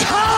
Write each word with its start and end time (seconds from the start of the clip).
time! 0.05 0.37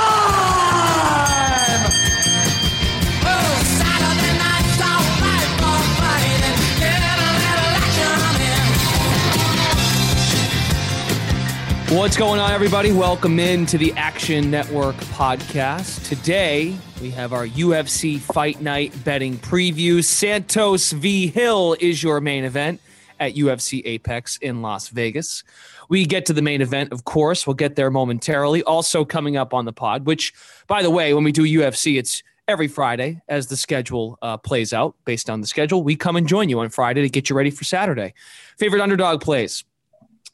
What's 11.90 12.16
going 12.16 12.40
on, 12.40 12.52
everybody? 12.52 12.92
Welcome 12.92 13.38
in 13.38 13.66
to 13.66 13.76
the 13.76 13.92
Action 13.92 14.50
Network 14.50 14.96
podcast. 14.96 16.08
Today, 16.08 16.78
we 17.00 17.10
have 17.10 17.32
our 17.32 17.46
UFC 17.46 18.18
Fight 18.18 18.60
Night 18.60 18.92
betting 19.04 19.38
preview. 19.38 20.02
Santos 20.02 20.92
v. 20.92 21.28
Hill 21.28 21.76
is 21.80 22.02
your 22.02 22.20
main 22.20 22.44
event 22.44 22.80
at 23.20 23.34
UFC 23.34 23.82
Apex 23.84 24.36
in 24.38 24.62
Las 24.62 24.88
Vegas. 24.88 25.44
We 25.88 26.04
get 26.06 26.26
to 26.26 26.32
the 26.32 26.42
main 26.42 26.60
event, 26.60 26.92
of 26.92 27.04
course. 27.04 27.46
We'll 27.46 27.54
get 27.54 27.76
there 27.76 27.90
momentarily. 27.90 28.62
Also, 28.64 29.04
coming 29.04 29.36
up 29.36 29.54
on 29.54 29.64
the 29.64 29.72
pod, 29.72 30.06
which, 30.06 30.32
by 30.66 30.82
the 30.82 30.90
way, 30.90 31.14
when 31.14 31.24
we 31.24 31.32
do 31.32 31.42
UFC, 31.42 31.98
it's 31.98 32.22
every 32.46 32.68
Friday 32.68 33.20
as 33.28 33.46
the 33.46 33.56
schedule 33.56 34.18
uh, 34.22 34.36
plays 34.36 34.72
out 34.72 34.96
based 35.04 35.30
on 35.30 35.40
the 35.40 35.46
schedule. 35.46 35.82
We 35.82 35.96
come 35.96 36.16
and 36.16 36.26
join 36.26 36.48
you 36.48 36.60
on 36.60 36.68
Friday 36.68 37.02
to 37.02 37.08
get 37.08 37.30
you 37.30 37.36
ready 37.36 37.50
for 37.50 37.64
Saturday. 37.64 38.14
Favorite 38.58 38.82
underdog 38.82 39.20
plays, 39.20 39.64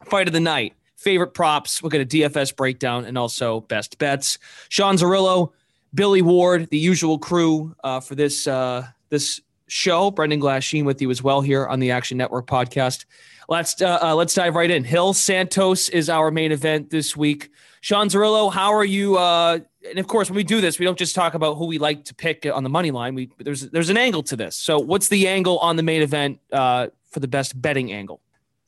fight 0.04 0.28
of 0.28 0.32
the 0.32 0.40
night 0.40 0.74
favorite 1.04 1.34
props. 1.34 1.82
We'll 1.82 1.90
get 1.90 2.00
a 2.00 2.06
DFS 2.06 2.56
breakdown 2.56 3.04
and 3.04 3.18
also 3.18 3.60
best 3.60 3.98
bets. 3.98 4.38
Sean 4.70 4.96
Zerillo, 4.96 5.52
Billy 5.94 6.22
Ward, 6.22 6.68
the 6.70 6.78
usual 6.78 7.18
crew 7.18 7.74
uh, 7.84 8.00
for 8.00 8.14
this 8.14 8.46
uh, 8.46 8.86
this 9.10 9.40
show. 9.68 10.10
Brendan 10.10 10.40
Glasheen 10.40 10.84
with 10.84 11.00
you 11.00 11.10
as 11.10 11.22
well 11.22 11.40
here 11.40 11.66
on 11.66 11.80
the 11.80 11.90
Action 11.92 12.18
Network 12.18 12.46
podcast. 12.46 13.04
Let's 13.48 13.80
uh, 13.80 13.98
uh, 14.02 14.14
let's 14.14 14.34
dive 14.34 14.54
right 14.54 14.70
in. 14.70 14.84
Hill 14.84 15.14
Santos 15.14 15.88
is 15.88 16.08
our 16.08 16.30
main 16.30 16.52
event 16.52 16.90
this 16.90 17.16
week. 17.16 17.50
Sean 17.80 18.08
Zerillo, 18.08 18.52
how 18.52 18.72
are 18.72 18.84
you? 18.84 19.18
Uh, 19.18 19.58
and 19.88 19.98
of 19.98 20.06
course, 20.06 20.30
when 20.30 20.36
we 20.36 20.44
do 20.44 20.60
this, 20.60 20.78
we 20.78 20.86
don't 20.86 20.98
just 20.98 21.14
talk 21.14 21.34
about 21.34 21.54
who 21.56 21.66
we 21.66 21.78
like 21.78 22.04
to 22.06 22.14
pick 22.14 22.46
on 22.46 22.64
the 22.64 22.70
money 22.70 22.90
line. 22.90 23.14
We 23.14 23.30
there's 23.38 23.68
there's 23.70 23.90
an 23.90 23.98
angle 23.98 24.22
to 24.24 24.36
this. 24.36 24.56
So, 24.56 24.78
what's 24.78 25.08
the 25.08 25.28
angle 25.28 25.58
on 25.58 25.76
the 25.76 25.82
main 25.82 26.02
event 26.02 26.40
uh, 26.50 26.88
for 27.10 27.20
the 27.20 27.28
best 27.28 27.60
betting 27.60 27.92
angle? 27.92 28.20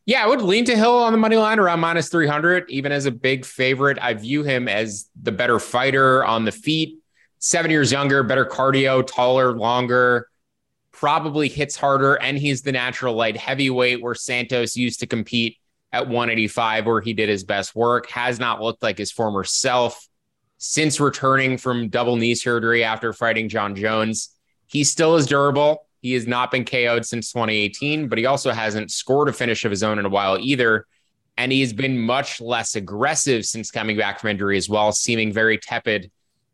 Yeah, 0.05 0.22
I 0.22 0.28
would 0.28 0.40
lean 0.40 0.64
to 0.66 0.77
Hill 0.77 0.96
on 0.96 1.12
the 1.12 1.18
money 1.18 1.34
line 1.34 1.58
around 1.58 1.80
minus 1.80 2.08
300, 2.11 2.70
even 2.70 2.92
as 2.92 3.06
a 3.06 3.11
big 3.11 3.44
favorite. 3.44 3.98
I 4.00 4.14
view 4.14 4.44
him 4.44 4.68
as 4.68 5.06
the 5.20 5.33
better 5.33 5.58
fighter 5.58 6.24
on 6.24 6.44
the 6.44 6.52
feet, 6.52 7.00
seven 7.47 7.70
years 7.70 7.92
younger, 7.92 8.25
better 8.25 8.44
cardio, 8.44 9.06
taller, 9.06 9.56
longer, 9.56 10.28
probably 10.91 11.48
hits 11.48 11.77
harder. 11.77 12.14
And 12.14 12.36
he's 12.36 12.62
the 12.62 12.72
natural 12.72 13.14
light 13.14 13.36
heavyweight 13.36 14.02
where 14.02 14.16
Santos 14.16 14.77
used 14.77 15.00
to 15.00 15.06
compete 15.06 15.56
at 15.92 16.08
185, 16.08 16.86
where 16.86 17.00
he 17.00 17.12
did 17.12 17.28
his 17.28 17.44
best 17.44 17.77
work. 17.77 18.11
Has 18.11 18.41
not 18.41 18.61
looked 18.61 18.83
like 18.83 18.98
his 18.98 19.12
former 19.12 19.44
self 19.44 20.08
since 20.58 20.98
returning 20.98 21.56
from 21.56 21.89
double 21.89 22.17
knee 22.17 22.34
surgery 22.34 22.83
after 22.83 23.12
fighting 23.12 23.48
Jon 23.48 23.77
Jones. 23.77 24.30
He 24.67 24.83
still 24.83 25.14
is 25.14 25.27
durable. 25.27 25.86
He 26.02 26.14
has 26.14 26.27
not 26.27 26.50
been 26.50 26.64
KO'd 26.64 27.06
since 27.06 27.33
2018, 27.33 28.08
but 28.08 28.19
he 28.19 28.27
also 28.27 28.50
hasn't 28.50 28.91
scored 28.91 29.28
a 29.28 29.33
finish 29.33 29.64
of 29.64 29.70
his 29.70 29.84
own 29.84 29.98
in 29.98 30.06
a 30.06 30.08
while 30.08 30.36
either. 30.41 30.86
And 31.36 31.52
he's 31.52 31.72
been 31.72 31.98
much 31.98 32.41
less 32.41 32.74
aggressive 32.74 33.44
since 33.44 33.70
coming 33.70 33.97
back 33.97 34.19
from 34.19 34.30
injury 34.30 34.56
as 34.56 34.69
well, 34.69 34.91
seeming 34.91 35.33
very 35.33 35.58
tepid, 35.58 36.11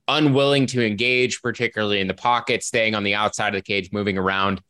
unwilling 0.08 0.67
to 0.67 0.84
engage, 0.84 1.41
particularly 1.42 2.00
in 2.00 2.06
the 2.06 2.14
pocket, 2.14 2.62
staying 2.62 2.95
on 2.95 3.03
the 3.03 3.14
outside 3.14 3.55
of 3.55 3.58
the 3.58 3.62
cage, 3.62 3.92
moving 3.92 4.19
around. 4.19 4.61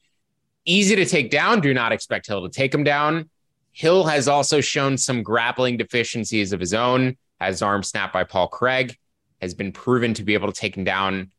Easy 0.65 0.95
to 0.97 1.05
take 1.05 1.31
down. 1.31 1.61
Do 1.61 1.75
not 1.75 1.93
expect 1.93 2.27
Hill 2.27 2.43
to 2.43 2.49
take 2.49 2.75
him 2.75 2.85
down. 2.85 3.31
Hill 3.73 4.05
has 4.05 4.29
also 4.29 4.61
shown 4.61 4.99
some 4.99 5.23
grappling 5.23 5.77
deficiencies 5.77 6.53
of 6.53 6.61
his 6.61 6.75
own, 6.75 7.17
his 7.43 7.63
arm 7.63 7.83
snapped 7.83 8.13
by 8.13 8.25
Paul 8.25 8.49
Craig, 8.49 8.97
has 9.41 9.55
been 9.55 9.73
proven 9.73 10.15
to 10.15 10.23
be 10.23 10.35
able 10.35 10.53
to 10.53 10.61
take 10.61 10.77
him 10.77 10.85
down, 10.85 11.33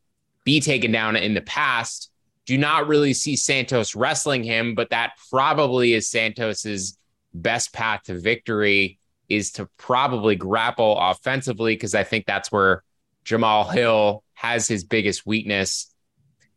be 0.43 0.59
taken 0.59 0.91
down 0.91 1.15
in 1.15 1.35
the 1.35 1.41
past 1.41 2.09
do 2.45 2.57
not 2.57 2.87
really 2.87 3.13
see 3.13 3.35
Santos 3.35 3.95
wrestling 3.95 4.43
him, 4.43 4.75
but 4.75 4.89
that 4.89 5.13
probably 5.29 5.93
is 5.93 6.07
Santos's 6.07 6.97
best 7.33 7.73
path 7.73 8.03
to 8.03 8.19
victory 8.19 8.99
is 9.29 9.51
to 9.53 9.67
probably 9.77 10.35
grapple 10.35 10.97
offensively 10.99 11.73
because 11.73 11.95
I 11.95 12.03
think 12.03 12.25
that's 12.25 12.51
where 12.51 12.83
Jamahal 13.25 13.73
Hill 13.73 14.23
has 14.34 14.67
his 14.67 14.84
biggest 14.84 15.25
weakness. 15.25 15.94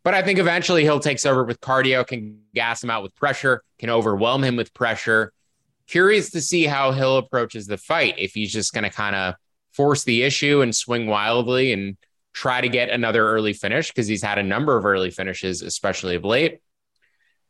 But 0.03 0.13
I 0.13 0.21
think 0.21 0.39
eventually 0.39 0.83
Hill 0.83 0.99
takes 0.99 1.25
over 1.25 1.43
with 1.43 1.59
cardio, 1.59 2.05
can 2.05 2.41
gas 2.53 2.83
him 2.83 2.89
out 2.89 3.03
with 3.03 3.15
pressure, 3.15 3.61
can 3.79 3.89
overwhelm 3.89 4.43
him 4.43 4.55
with 4.55 4.73
pressure. 4.73 5.33
Curious 5.87 6.31
to 6.31 6.41
see 6.41 6.65
how 6.65 6.91
Hill 6.91 7.17
approaches 7.17 7.67
the 7.67 7.77
fight. 7.77 8.15
If 8.17 8.33
he's 8.33 8.51
just 8.51 8.73
going 8.73 8.83
to 8.83 8.89
kind 8.89 9.15
of 9.15 9.35
force 9.73 10.03
the 10.03 10.23
issue 10.23 10.61
and 10.61 10.75
swing 10.75 11.07
wildly 11.07 11.73
and 11.73 11.97
try 12.33 12.61
to 12.61 12.69
get 12.69 12.89
another 12.89 13.27
early 13.27 13.53
finish 13.53 13.89
because 13.89 14.07
he's 14.07 14.21
had 14.21 14.37
a 14.37 14.43
number 14.43 14.77
of 14.77 14.85
early 14.85 15.11
finishes, 15.11 15.61
especially 15.61 16.15
of 16.15 16.23
late. 16.23 16.59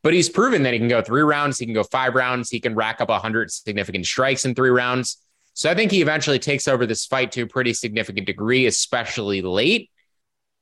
But 0.01 0.13
he's 0.13 0.29
proven 0.29 0.63
that 0.63 0.73
he 0.73 0.79
can 0.79 0.87
go 0.87 1.01
three 1.01 1.23
rounds, 1.23 1.59
he 1.59 1.65
can 1.65 1.73
go 1.73 1.83
five 1.83 2.15
rounds, 2.15 2.49
he 2.49 2.59
can 2.59 2.75
rack 2.75 3.01
up 3.01 3.09
100 3.09 3.51
significant 3.51 4.05
strikes 4.05 4.45
in 4.45 4.55
three 4.55 4.69
rounds. 4.69 5.17
So 5.57 5.71
I 5.71 5.73
think 5.73 5.89
he 5.89 6.03
eventually 6.03 6.37
takes 6.37 6.67
over 6.67 6.85
this 6.85 7.07
fight 7.07 7.31
to 7.31 7.41
a 7.41 7.47
pretty 7.47 7.73
significant 7.73 8.27
degree, 8.27 8.67
especially 8.67 9.41
late. 9.41 9.89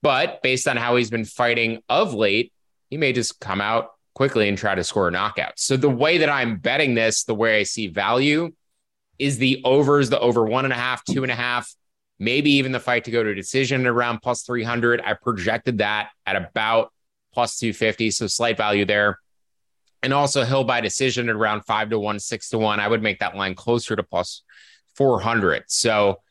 But 0.01 0.41
based 0.41 0.69
on 0.69 0.77
how 0.77 0.95
he's 0.95 1.09
been 1.09 1.25
fighting 1.25 1.81
of 1.89 2.13
late, 2.13 2.53
he 2.89 2.95
may 2.95 3.11
just 3.11 3.41
come 3.41 3.59
out 3.59 3.89
quickly 4.13 4.47
and 4.47 4.57
try 4.57 4.73
to 4.73 4.85
score 4.85 5.09
a 5.09 5.11
knockout. 5.11 5.59
So 5.59 5.75
the 5.75 5.89
way 5.89 6.19
that 6.19 6.29
I'm 6.29 6.59
betting 6.59 6.95
this, 6.95 7.25
the 7.25 7.35
way 7.35 7.59
I 7.59 7.63
see 7.63 7.87
value 7.87 8.53
is 9.19 9.37
the 9.37 9.61
overs, 9.65 10.09
the 10.09 10.19
over 10.21 10.45
one 10.45 10.63
and 10.63 10.73
a 10.73 10.77
half, 10.77 11.03
two 11.03 11.23
and 11.23 11.31
a 11.31 11.35
half, 11.35 11.75
maybe 12.17 12.51
even 12.51 12.71
the 12.71 12.79
fight 12.79 13.03
to 13.03 13.11
go 13.11 13.21
to 13.21 13.35
decision 13.35 13.85
around 13.85 14.19
plus 14.21 14.43
300. 14.43 15.01
I 15.01 15.15
projected 15.15 15.79
that 15.79 16.11
at 16.25 16.37
about 16.37 16.93
plus 17.33 17.59
250, 17.59 18.11
so 18.11 18.27
slight 18.27 18.55
value 18.55 18.85
there. 18.85 19.19
And 20.01 20.13
also 20.13 20.45
Hill 20.45 20.63
by 20.63 20.79
decision 20.79 21.27
at 21.27 21.35
around 21.35 21.63
five 21.63 21.89
to 21.89 21.99
one, 21.99 22.17
six 22.17 22.47
to 22.51 22.57
one. 22.57 22.79
I 22.79 22.87
would 22.87 23.03
make 23.03 23.19
that 23.19 23.35
line 23.35 23.55
closer 23.55 23.97
to 23.97 24.03
plus 24.03 24.43
400. 24.95 25.63
So 25.67 26.21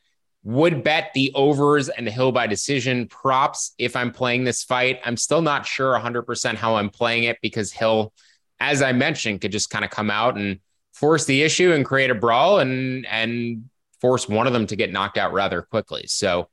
would 0.44 0.84
bet 0.84 1.10
the 1.14 1.32
overs 1.34 1.88
and 1.88 2.06
the 2.06 2.10
Hill 2.10 2.30
by 2.30 2.46
decision 2.46 3.08
props 3.08 3.72
if 3.78 3.96
I'm 3.96 4.12
playing 4.12 4.44
this 4.44 4.62
fight. 4.62 5.00
I'm 5.04 5.16
still 5.16 5.40
not 5.40 5.66
sure 5.66 5.98
100% 5.98 6.54
how 6.56 6.76
I'm 6.76 6.90
playing 6.90 7.24
it 7.24 7.38
because 7.40 7.72
Hill, 7.72 8.12
as 8.60 8.82
I 8.82 8.92
mentioned, 8.92 9.40
could 9.40 9.52
just 9.52 9.70
kind 9.70 9.84
of 9.84 9.90
come 9.90 10.10
out 10.10 10.36
and 10.36 10.60
force 10.92 11.24
the 11.24 11.42
issue 11.42 11.72
and 11.72 11.84
create 11.84 12.10
a 12.10 12.14
brawl 12.14 12.60
and 12.60 13.06
and 13.06 13.68
force 14.00 14.28
one 14.28 14.46
of 14.46 14.52
them 14.52 14.66
to 14.66 14.76
get 14.76 14.92
knocked 14.92 15.16
out 15.16 15.32
rather 15.32 15.62
quickly. 15.62 16.04
So 16.06 16.50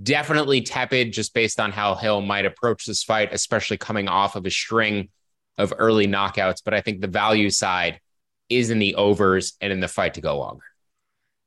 definitely 0.00 0.62
tepid 0.62 1.12
just 1.12 1.34
based 1.34 1.58
on 1.58 1.72
how 1.72 1.96
Hill 1.96 2.20
might 2.20 2.46
approach 2.46 2.86
this 2.86 3.02
fight, 3.02 3.30
especially 3.32 3.76
coming 3.76 4.06
off 4.06 4.36
of 4.36 4.46
a 4.46 4.50
string 4.50 5.08
of 5.58 5.74
early 5.76 6.06
knockouts. 6.06 6.62
But 6.64 6.74
I 6.74 6.80
think 6.80 7.00
the 7.00 7.08
value 7.08 7.50
side 7.50 8.00
is 8.48 8.70
in 8.70 8.78
the 8.78 8.94
overs 8.94 9.54
and 9.60 9.72
in 9.72 9.80
the 9.80 9.88
fight 9.88 10.14
to 10.14 10.20
go 10.20 10.38
longer. 10.38 10.64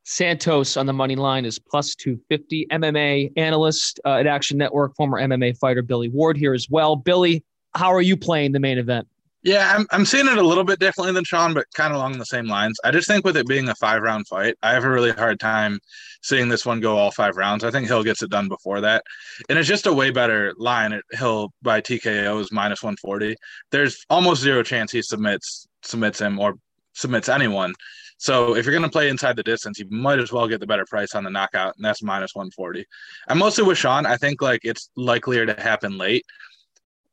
Santos 0.06 0.78
on 0.78 0.86
the 0.86 0.94
money 0.94 1.16
line 1.16 1.46
is 1.46 1.60
plus 1.60 1.96
250. 1.96 2.68
MMA 2.72 3.34
analyst 3.38 4.00
uh, 4.06 4.14
at 4.14 4.28
Action 4.28 4.58
Network, 4.58 4.96
former 4.96 5.20
MMA 5.20 5.58
fighter 5.58 5.82
Billy 5.82 6.10
Ward 6.10 6.38
here 6.38 6.54
as 6.54 6.70
well. 6.70 6.96
Billy, 6.96 7.44
how 7.74 7.92
are 7.92 8.02
you 8.02 8.16
playing 8.16 8.52
the 8.52 8.60
main 8.60 8.78
event? 8.78 9.08
Yeah, 9.42 9.74
I'm, 9.76 9.86
I'm 9.92 10.06
seeing 10.06 10.28
it 10.28 10.38
a 10.38 10.44
little 10.44 10.64
bit 10.64 10.80
differently 10.80 11.14
than 11.14 11.24
Sean, 11.24 11.54
but 11.54 11.66
kind 11.76 11.92
of 11.92 11.98
along 11.98 12.18
the 12.18 12.26
same 12.26 12.48
lines. 12.48 12.80
I 12.84 12.90
just 12.90 13.08
think 13.08 13.26
with 13.26 13.38
it 13.38 13.48
being 13.48 13.70
a 13.70 13.76
five 13.76 14.02
round 14.02 14.28
fight, 14.28 14.56
I 14.64 14.72
have 14.72 14.84
a 14.84 14.90
really 14.90 15.12
hard 15.12 15.40
time 15.40 15.80
seeing 16.22 16.50
this 16.50 16.66
one 16.66 16.80
go 16.80 16.98
all 16.98 17.12
five 17.12 17.36
rounds. 17.36 17.64
I 17.64 17.70
think 17.70 17.88
Hill 17.88 18.04
gets 18.04 18.24
it 18.24 18.32
done 18.32 18.48
before 18.48 18.82
that. 18.82 19.04
And 19.50 19.60
it's 19.60 19.68
just 19.68 19.86
a 19.86 19.94
way 19.94 20.10
better 20.10 20.54
line 20.58 20.94
at 20.94 21.04
Hill 21.12 21.52
by 21.62 21.82
TKO 21.82 22.42
is 22.42 22.52
minus 22.52 22.82
140. 22.82 23.36
There's 23.72 24.04
almost 24.10 24.42
zero 24.42 24.64
chance 24.64 24.92
he 24.92 25.04
submits 25.04 25.68
submits 25.84 26.20
him 26.20 26.40
or 26.40 26.56
submits 26.94 27.30
anyone. 27.30 27.74
So 28.18 28.56
if 28.56 28.66
you're 28.66 28.74
going 28.74 28.84
to 28.84 28.90
play 28.90 29.10
inside 29.10 29.36
the 29.36 29.44
distance, 29.44 29.80
you 29.80 29.88
might 29.90 30.20
as 30.20 30.32
well 30.32 30.48
get 30.48 30.60
the 30.60 30.68
better 30.68 30.86
price 30.86 31.16
on 31.16 31.24
the 31.24 31.30
knockout, 31.30 31.76
and 31.76 31.84
that's 31.84 32.02
minus 32.02 32.34
140. 32.34 32.86
I'm 33.28 33.38
mostly 33.38 33.64
with 33.64 33.78
Sean. 33.78 34.06
I 34.06 34.18
think 34.18 34.42
like 34.42 34.62
it's 34.64 34.90
likelier 34.96 35.46
to 35.46 35.62
happen 35.62 35.98
late. 35.98 36.26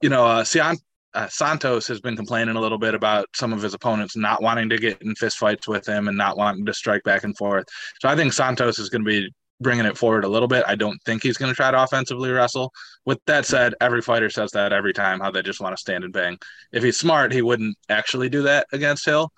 You 0.01 0.09
know, 0.09 0.25
uh, 0.25 0.45
Sian 0.45 0.77
uh, 1.15 1.29
Santos 1.29 1.87
has 1.89 2.01
been 2.01 2.17
complaining 2.17 2.57
a 2.57 2.61
little 2.61 2.79
bit 2.79 2.95
about 2.95 3.27
some 3.35 3.53
of 3.53 3.63
his 3.63 3.75
opponents 3.75 4.17
not 4.17 4.43
wanting 4.43 4.69
to 4.71 4.79
get 4.79 5.03
in 5.03 5.15
fist 5.15 5.39
fights 5.39 5.69
with 5.69 5.87
him 5.87 6.09
and 6.09 6.17
not 6.17 6.37
wanting 6.37 6.65
to 6.67 6.75
strike 6.75 7.03
back 7.03 7.25
and 7.25 7.37
forth. 7.37 7.67
So 8.01 8.09
I 8.09 8.17
think 8.17 8.33
Santos 8.33 8.79
is 8.79 8.89
going 8.89 9.05
to 9.05 9.09
be 9.09 9.31
bringing 9.61 9.87
it 9.87 9.97
forward 9.97 10.25
a 10.25 10.29
little 10.29 10.49
bit. 10.49 10.65
I 10.67 10.75
don't 10.75 11.01
think 11.05 11.23
he's 11.23 11.37
going 11.37 11.51
to 11.51 11.57
try 11.57 11.71
to 11.71 11.83
offensively 11.83 12.31
wrestle. 12.31 12.73
With 13.05 13.19
that 13.27 13.47
said, 13.47 13.75
every 13.81 14.03
fighter 14.03 14.31
says 14.31 14.51
that 14.53 14.73
every 14.73 14.93
time 14.93 15.21
how 15.21 15.31
they 15.31 15.43
just 15.43 15.61
want 15.61 15.77
to 15.77 15.81
stand 15.81 16.05
and 16.05 16.13
bang. 16.13 16.39
If 16.73 16.83
he's 16.83 16.99
smart, 16.99 17.33
he 17.33 17.43
wouldn't 17.43 17.77
actually 17.89 18.29
do 18.29 18.43
that 18.43 18.67
against 18.73 19.05
Hill. 19.05 19.33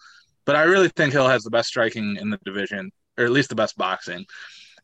But 0.47 0.57
I 0.57 0.63
really 0.63 0.89
think 0.89 1.13
Hill 1.13 1.29
has 1.29 1.43
the 1.43 1.51
best 1.51 1.69
striking 1.69 2.17
in 2.21 2.31
the 2.31 2.39
division, 2.45 2.91
or 3.19 3.25
at 3.25 3.31
least 3.31 3.49
the 3.49 3.55
best 3.55 3.77
boxing. 3.77 4.27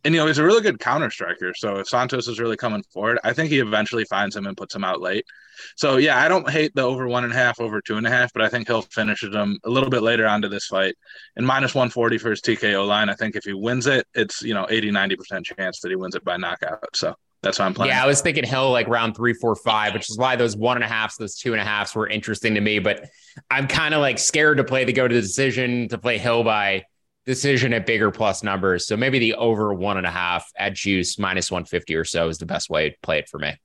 And 0.04 0.14
you 0.14 0.20
know, 0.20 0.26
he's 0.26 0.38
a 0.38 0.44
really 0.44 0.62
good 0.62 0.78
counter 0.78 1.10
striker. 1.10 1.52
So 1.54 1.76
if 1.76 1.88
Santos 1.88 2.26
is 2.26 2.40
really 2.40 2.56
coming 2.56 2.82
forward, 2.92 3.18
I 3.22 3.34
think 3.34 3.50
he 3.50 3.58
eventually 3.58 4.04
finds 4.04 4.34
him 4.34 4.46
and 4.46 4.56
puts 4.56 4.74
him 4.74 4.84
out 4.84 5.00
late. 5.00 5.26
So 5.76 5.98
yeah, 5.98 6.18
I 6.18 6.28
don't 6.28 6.48
hate 6.48 6.74
the 6.74 6.82
over 6.82 7.06
one 7.06 7.24
and 7.24 7.34
a 7.34 7.36
half, 7.36 7.60
over 7.60 7.82
two 7.82 7.96
and 7.96 8.06
a 8.06 8.10
half, 8.10 8.32
but 8.32 8.42
I 8.42 8.48
think 8.48 8.66
he'll 8.66 8.80
finish 8.80 9.20
them 9.20 9.58
a 9.64 9.68
little 9.68 9.90
bit 9.90 10.02
later 10.02 10.26
onto 10.26 10.48
this 10.48 10.66
fight. 10.66 10.94
And 11.36 11.46
minus 11.46 11.74
140 11.74 12.16
for 12.16 12.30
his 12.30 12.40
TKO 12.40 12.86
line. 12.86 13.10
I 13.10 13.14
think 13.14 13.36
if 13.36 13.44
he 13.44 13.52
wins 13.52 13.86
it, 13.86 14.06
it's 14.14 14.40
you 14.40 14.54
know 14.54 14.66
80, 14.70 14.90
90% 14.90 15.44
chance 15.44 15.80
that 15.80 15.90
he 15.90 15.96
wins 15.96 16.14
it 16.14 16.24
by 16.24 16.38
knockout. 16.38 16.96
So 16.96 17.14
that's 17.42 17.58
why 17.58 17.64
I'm 17.64 17.74
playing. 17.74 17.92
Yeah, 17.92 18.02
I 18.02 18.06
was 18.06 18.20
thinking 18.20 18.44
Hill 18.44 18.70
like 18.70 18.86
round 18.86 19.16
three, 19.16 19.32
four, 19.32 19.56
five, 19.56 19.94
which 19.94 20.10
is 20.10 20.18
why 20.18 20.36
those 20.36 20.56
one 20.56 20.76
and 20.76 20.84
a 20.84 20.88
halfs, 20.88 21.16
those 21.16 21.36
two 21.36 21.52
and 21.52 21.60
a 21.60 21.64
halfs 21.64 21.94
were 21.94 22.06
interesting 22.06 22.54
to 22.54 22.60
me. 22.60 22.78
But 22.78 23.08
I'm 23.50 23.66
kind 23.66 23.94
of 23.94 24.00
like 24.00 24.18
scared 24.18 24.58
to 24.58 24.64
play 24.64 24.84
the 24.84 24.92
go 24.92 25.08
to 25.08 25.14
the 25.14 25.20
decision 25.20 25.88
to 25.88 25.98
play 25.98 26.18
Hill 26.18 26.44
by 26.44 26.84
decision 27.24 27.72
at 27.72 27.86
bigger 27.86 28.10
plus 28.10 28.42
numbers. 28.42 28.86
So 28.86 28.96
maybe 28.96 29.18
the 29.18 29.34
over 29.34 29.72
one 29.72 29.96
and 29.96 30.06
a 30.06 30.10
half 30.10 30.50
at 30.58 30.74
juice 30.74 31.18
minus 31.18 31.50
150 31.50 31.94
or 31.94 32.04
so 32.04 32.28
is 32.28 32.38
the 32.38 32.46
best 32.46 32.68
way 32.68 32.90
to 32.90 32.96
play 33.02 33.18
it 33.18 33.28
for 33.28 33.38
me. 33.38 33.56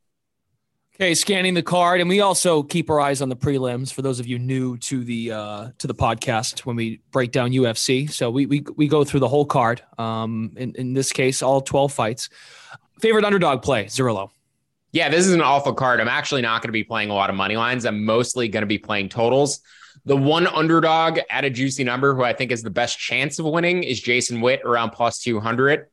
Okay, 0.95 1.13
scanning 1.13 1.55
the 1.55 1.61
card, 1.61 1.99
and 1.99 2.07
we 2.07 2.21
also 2.21 2.63
keep 2.63 2.89
our 2.89 3.01
eyes 3.01 3.21
on 3.21 3.27
the 3.27 3.35
prelims 3.35 3.91
for 3.91 4.01
those 4.01 4.21
of 4.21 4.27
you 4.27 4.39
new 4.39 4.77
to 4.77 5.03
the 5.03 5.29
uh, 5.29 5.69
to 5.79 5.87
the 5.87 5.93
podcast 5.93 6.59
when 6.59 6.77
we 6.77 7.01
break 7.11 7.33
down 7.33 7.51
UFC. 7.51 8.09
So 8.09 8.31
we 8.31 8.45
we, 8.45 8.63
we 8.77 8.87
go 8.87 9.03
through 9.03 9.19
the 9.19 9.27
whole 9.27 9.43
card. 9.43 9.81
Um, 9.97 10.53
in, 10.55 10.73
in 10.75 10.93
this 10.93 11.11
case, 11.11 11.41
all 11.41 11.59
twelve 11.59 11.91
fights. 11.91 12.29
Favorite 12.99 13.25
underdog 13.25 13.61
play, 13.61 13.85
Zerillo. 13.85 14.29
Yeah, 14.91 15.09
this 15.09 15.27
is 15.27 15.33
an 15.33 15.41
awful 15.41 15.73
card. 15.73 15.99
I'm 15.99 16.07
actually 16.07 16.41
not 16.41 16.61
going 16.61 16.69
to 16.69 16.73
be 16.73 16.83
playing 16.83 17.09
a 17.09 17.13
lot 17.13 17.29
of 17.29 17.35
money 17.35 17.57
lines. 17.57 17.85
I'm 17.85 18.05
mostly 18.05 18.47
going 18.47 18.61
to 18.61 18.67
be 18.67 18.77
playing 18.77 19.09
totals. 19.09 19.59
The 20.05 20.15
one 20.15 20.47
underdog 20.47 21.19
at 21.29 21.43
a 21.43 21.49
juicy 21.49 21.83
number 21.83 22.15
who 22.15 22.23
I 22.23 22.31
think 22.31 22.51
is 22.51 22.63
the 22.63 22.69
best 22.69 22.97
chance 22.97 23.37
of 23.39 23.45
winning 23.45 23.83
is 23.83 23.99
Jason 23.99 24.39
Witt 24.39 24.61
around 24.63 24.91
plus 24.91 25.19
200. 25.19 25.87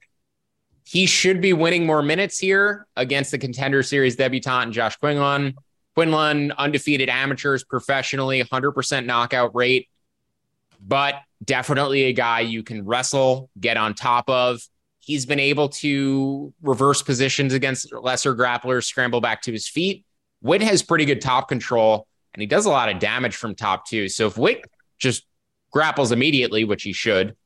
He 0.84 1.06
should 1.06 1.40
be 1.40 1.52
winning 1.52 1.86
more 1.86 2.02
minutes 2.02 2.38
here 2.38 2.86
against 2.96 3.30
the 3.30 3.38
contender 3.38 3.82
series 3.82 4.16
debutant 4.16 4.64
and 4.64 4.72
Josh 4.72 4.96
Quinlan. 4.96 5.54
Quinlan, 5.94 6.52
undefeated 6.52 7.08
amateurs 7.08 7.64
professionally, 7.64 8.42
100% 8.42 9.06
knockout 9.06 9.54
rate, 9.54 9.88
but 10.80 11.16
definitely 11.44 12.04
a 12.04 12.12
guy 12.12 12.40
you 12.40 12.62
can 12.62 12.84
wrestle, 12.84 13.50
get 13.58 13.76
on 13.76 13.94
top 13.94 14.28
of. 14.28 14.62
He's 15.04 15.26
been 15.26 15.40
able 15.40 15.68
to 15.68 16.54
reverse 16.62 17.02
positions 17.02 17.52
against 17.54 17.92
lesser 17.92 18.36
grapplers, 18.36 18.84
scramble 18.84 19.20
back 19.20 19.42
to 19.42 19.52
his 19.52 19.68
feet. 19.68 20.04
Witt 20.42 20.62
has 20.62 20.82
pretty 20.82 21.04
good 21.04 21.20
top 21.20 21.48
control, 21.48 22.06
and 22.32 22.40
he 22.40 22.46
does 22.46 22.66
a 22.66 22.70
lot 22.70 22.88
of 22.88 23.00
damage 23.00 23.34
from 23.34 23.54
top 23.56 23.86
too. 23.86 24.08
So 24.08 24.28
if 24.28 24.38
Witt 24.38 24.64
just 24.98 25.26
grapples 25.72 26.12
immediately, 26.12 26.62
which 26.64 26.84
he 26.84 26.92
should, 26.92 27.36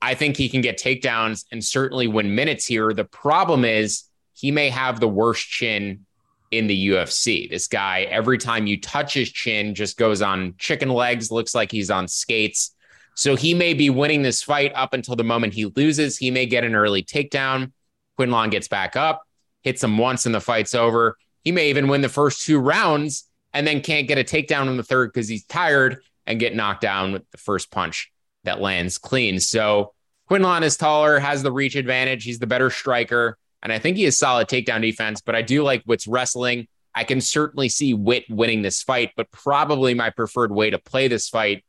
I 0.00 0.14
think 0.14 0.36
he 0.36 0.48
can 0.48 0.62
get 0.62 0.78
takedowns 0.78 1.44
and 1.52 1.62
certainly 1.62 2.06
win 2.06 2.34
minutes 2.34 2.64
here. 2.64 2.94
The 2.94 3.04
problem 3.04 3.64
is 3.64 4.04
he 4.32 4.50
may 4.50 4.70
have 4.70 4.98
the 4.98 5.08
worst 5.08 5.46
chin 5.46 6.06
in 6.50 6.68
the 6.68 6.88
UFC. 6.88 7.50
This 7.50 7.66
guy, 7.68 8.02
every 8.02 8.38
time 8.38 8.66
you 8.66 8.80
touch 8.80 9.12
his 9.12 9.30
chin, 9.30 9.74
just 9.74 9.98
goes 9.98 10.22
on 10.22 10.54
chicken 10.56 10.88
legs, 10.88 11.30
looks 11.30 11.54
like 11.54 11.70
he's 11.70 11.90
on 11.90 12.08
skates. 12.08 12.74
So 13.18 13.34
he 13.34 13.52
may 13.52 13.74
be 13.74 13.90
winning 13.90 14.22
this 14.22 14.44
fight 14.44 14.70
up 14.76 14.94
until 14.94 15.16
the 15.16 15.24
moment 15.24 15.52
he 15.52 15.64
loses. 15.64 16.16
He 16.16 16.30
may 16.30 16.46
get 16.46 16.62
an 16.62 16.76
early 16.76 17.02
takedown. 17.02 17.72
Quinlan 18.16 18.48
gets 18.48 18.68
back 18.68 18.94
up, 18.94 19.24
hits 19.62 19.82
him 19.82 19.98
once, 19.98 20.24
and 20.24 20.32
the 20.32 20.40
fight's 20.40 20.72
over. 20.72 21.16
He 21.42 21.50
may 21.50 21.68
even 21.70 21.88
win 21.88 22.00
the 22.00 22.08
first 22.08 22.46
two 22.46 22.60
rounds 22.60 23.28
and 23.52 23.66
then 23.66 23.80
can't 23.80 24.06
get 24.06 24.18
a 24.18 24.22
takedown 24.22 24.68
in 24.68 24.76
the 24.76 24.84
third 24.84 25.10
because 25.12 25.26
he's 25.26 25.44
tired 25.44 25.98
and 26.28 26.38
get 26.38 26.54
knocked 26.54 26.80
down 26.80 27.10
with 27.10 27.28
the 27.32 27.38
first 27.38 27.72
punch 27.72 28.12
that 28.44 28.60
lands 28.60 28.98
clean. 28.98 29.40
So 29.40 29.94
Quinlan 30.28 30.62
is 30.62 30.76
taller, 30.76 31.18
has 31.18 31.42
the 31.42 31.50
reach 31.50 31.74
advantage. 31.74 32.22
He's 32.22 32.38
the 32.38 32.46
better 32.46 32.70
striker. 32.70 33.36
And 33.64 33.72
I 33.72 33.80
think 33.80 33.96
he 33.96 34.04
has 34.04 34.16
solid 34.16 34.46
takedown 34.46 34.80
defense, 34.80 35.22
but 35.22 35.34
I 35.34 35.42
do 35.42 35.64
like 35.64 35.82
Witt's 35.86 36.06
wrestling. 36.06 36.68
I 36.94 37.02
can 37.02 37.20
certainly 37.20 37.68
see 37.68 37.94
Witt 37.94 38.26
winning 38.30 38.62
this 38.62 38.80
fight, 38.80 39.10
but 39.16 39.28
probably 39.32 39.94
my 39.94 40.10
preferred 40.10 40.52
way 40.52 40.70
to 40.70 40.78
play 40.78 41.08
this 41.08 41.28
fight 41.28 41.64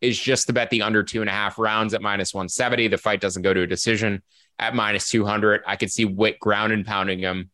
is 0.00 0.18
just 0.18 0.46
to 0.46 0.52
bet 0.52 0.70
the 0.70 0.82
under 0.82 1.02
two 1.02 1.20
and 1.20 1.30
a 1.30 1.32
half 1.32 1.58
rounds 1.58 1.94
at 1.94 2.02
minus 2.02 2.34
170. 2.34 2.88
The 2.88 2.98
fight 2.98 3.20
doesn't 3.20 3.42
go 3.42 3.54
to 3.54 3.62
a 3.62 3.66
decision 3.66 4.22
at 4.58 4.74
minus 4.74 5.08
200. 5.10 5.62
I 5.66 5.76
could 5.76 5.90
see 5.90 6.04
Witt 6.04 6.38
ground 6.38 6.72
and 6.72 6.84
pounding 6.84 7.18
him 7.18 7.50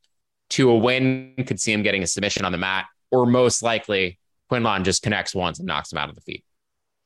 to 0.50 0.70
a 0.70 0.76
win, 0.76 1.34
could 1.46 1.60
see 1.60 1.72
him 1.72 1.82
getting 1.82 2.02
a 2.02 2.06
submission 2.06 2.44
on 2.44 2.52
the 2.52 2.58
mat, 2.58 2.86
or 3.10 3.26
most 3.26 3.62
likely 3.62 4.18
Quinlan 4.48 4.84
just 4.84 5.02
connects 5.02 5.34
once 5.34 5.58
and 5.58 5.66
knocks 5.66 5.92
him 5.92 5.98
out 5.98 6.08
of 6.08 6.14
the 6.14 6.20
feet. 6.20 6.44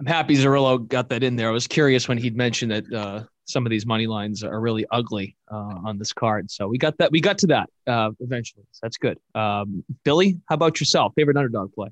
I'm 0.00 0.06
happy 0.06 0.36
Zerillo 0.36 0.86
got 0.86 1.08
that 1.10 1.22
in 1.22 1.36
there. 1.36 1.48
I 1.48 1.52
was 1.52 1.66
curious 1.66 2.08
when 2.08 2.18
he'd 2.18 2.36
mentioned 2.36 2.72
that 2.72 2.92
uh, 2.92 3.24
some 3.46 3.64
of 3.64 3.70
these 3.70 3.86
money 3.86 4.06
lines 4.06 4.42
are 4.42 4.60
really 4.60 4.84
ugly 4.90 5.36
uh, 5.50 5.78
on 5.84 5.98
this 5.98 6.12
card. 6.12 6.50
So 6.50 6.68
we 6.68 6.76
got 6.76 6.98
that. 6.98 7.10
We 7.12 7.20
got 7.20 7.38
to 7.38 7.46
that 7.48 7.70
uh, 7.86 8.10
eventually. 8.20 8.64
So 8.72 8.80
that's 8.82 8.98
good. 8.98 9.18
Um, 9.34 9.84
Billy, 10.04 10.40
how 10.48 10.54
about 10.54 10.80
yourself? 10.80 11.12
Favorite 11.14 11.36
underdog 11.36 11.72
play? 11.72 11.88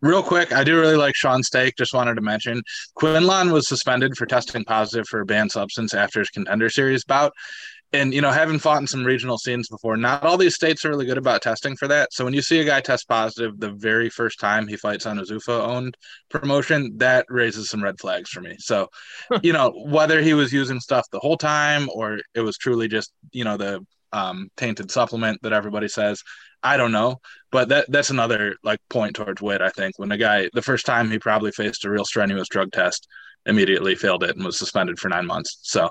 Real 0.00 0.22
quick, 0.22 0.52
I 0.52 0.62
do 0.62 0.78
really 0.78 0.96
like 0.96 1.16
Sean 1.16 1.42
Stake. 1.42 1.74
Just 1.76 1.92
wanted 1.92 2.14
to 2.14 2.20
mention 2.20 2.62
Quinlan 2.94 3.50
was 3.50 3.66
suspended 3.66 4.16
for 4.16 4.26
testing 4.26 4.64
positive 4.64 5.08
for 5.08 5.20
a 5.20 5.26
banned 5.26 5.50
substance 5.50 5.92
after 5.92 6.20
his 6.20 6.30
contender 6.30 6.70
series 6.70 7.04
bout. 7.04 7.32
And, 7.92 8.12
you 8.12 8.20
know, 8.20 8.30
having 8.30 8.58
fought 8.58 8.82
in 8.82 8.86
some 8.86 9.02
regional 9.02 9.38
scenes 9.38 9.66
before, 9.68 9.96
not 9.96 10.22
all 10.22 10.36
these 10.36 10.54
states 10.54 10.84
are 10.84 10.90
really 10.90 11.06
good 11.06 11.16
about 11.18 11.40
testing 11.40 11.74
for 11.74 11.88
that. 11.88 12.12
So 12.12 12.24
when 12.24 12.34
you 12.34 12.42
see 12.42 12.60
a 12.60 12.64
guy 12.64 12.80
test 12.80 13.08
positive 13.08 13.58
the 13.58 13.72
very 13.72 14.10
first 14.10 14.38
time 14.38 14.68
he 14.68 14.76
fights 14.76 15.06
on 15.06 15.18
a 15.18 15.22
Zuffa 15.22 15.66
owned 15.66 15.96
promotion, 16.28 16.98
that 16.98 17.24
raises 17.30 17.70
some 17.70 17.82
red 17.82 17.98
flags 17.98 18.28
for 18.28 18.42
me. 18.42 18.56
So, 18.58 18.88
you 19.42 19.54
know, 19.54 19.72
whether 19.86 20.20
he 20.20 20.34
was 20.34 20.52
using 20.52 20.80
stuff 20.80 21.06
the 21.10 21.18
whole 21.18 21.38
time 21.38 21.88
or 21.92 22.20
it 22.34 22.40
was 22.40 22.58
truly 22.58 22.88
just, 22.88 23.10
you 23.32 23.44
know, 23.44 23.56
the 23.56 23.84
um, 24.12 24.48
tainted 24.56 24.90
supplement 24.90 25.40
that 25.42 25.52
everybody 25.52 25.88
says, 25.88 26.22
I 26.62 26.76
don't 26.76 26.92
know, 26.92 27.20
but 27.50 27.68
that 27.68 27.86
that's 27.88 28.10
another 28.10 28.56
like 28.62 28.80
point 28.88 29.16
towards 29.16 29.40
Witt. 29.40 29.62
I 29.62 29.70
think 29.70 29.98
when 29.98 30.12
a 30.12 30.18
guy 30.18 30.50
the 30.52 30.62
first 30.62 30.86
time 30.86 31.10
he 31.10 31.18
probably 31.18 31.52
faced 31.52 31.84
a 31.84 31.90
real 31.90 32.04
strenuous 32.04 32.48
drug 32.48 32.72
test, 32.72 33.06
immediately 33.46 33.94
failed 33.94 34.24
it 34.24 34.36
and 34.36 34.44
was 34.44 34.58
suspended 34.58 34.98
for 34.98 35.08
nine 35.08 35.26
months. 35.26 35.58
So, 35.62 35.90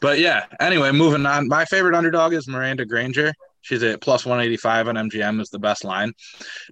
but 0.00 0.18
yeah. 0.18 0.46
Anyway, 0.60 0.92
moving 0.92 1.26
on. 1.26 1.48
My 1.48 1.64
favorite 1.64 1.94
underdog 1.94 2.32
is 2.32 2.48
Miranda 2.48 2.86
Granger. 2.86 3.32
She's 3.62 3.82
at 3.82 4.00
plus 4.00 4.24
185 4.24 4.88
on 4.88 4.94
MGM 4.94 5.40
is 5.40 5.50
the 5.50 5.58
best 5.58 5.84
line. 5.84 6.12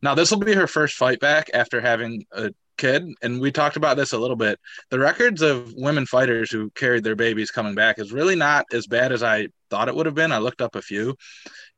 Now 0.03 0.15
this 0.15 0.31
will 0.31 0.38
be 0.38 0.55
her 0.55 0.69
first 0.69 0.94
fight 0.94 1.19
back 1.19 1.50
after 1.53 1.81
having 1.81 2.25
a 2.32 2.50
kid 2.76 3.05
and 3.23 3.41
we 3.41 3.53
talked 3.53 3.76
about 3.76 3.97
this 3.97 4.12
a 4.12 4.19
little 4.19 4.37
bit 4.37 4.59
the 4.91 4.99
records 4.99 5.43
of 5.43 5.73
women 5.75 6.06
fighters 6.06 6.50
who 6.50 6.71
carried 6.71 7.05
their 7.05 7.17
babies 7.17 7.50
coming 7.50 7.75
back 7.75 7.99
is 7.99 8.12
really 8.12 8.35
not 8.35 8.67
as 8.73 8.87
bad 8.87 9.12
as 9.12 9.23
i 9.23 9.47
thought 9.71 9.88
it 9.88 9.94
would 9.94 10.06
have 10.06 10.15
been 10.15 10.32
i 10.32 10.38
looked 10.38 10.61
up 10.61 10.75
a 10.75 10.82
few 10.82 11.15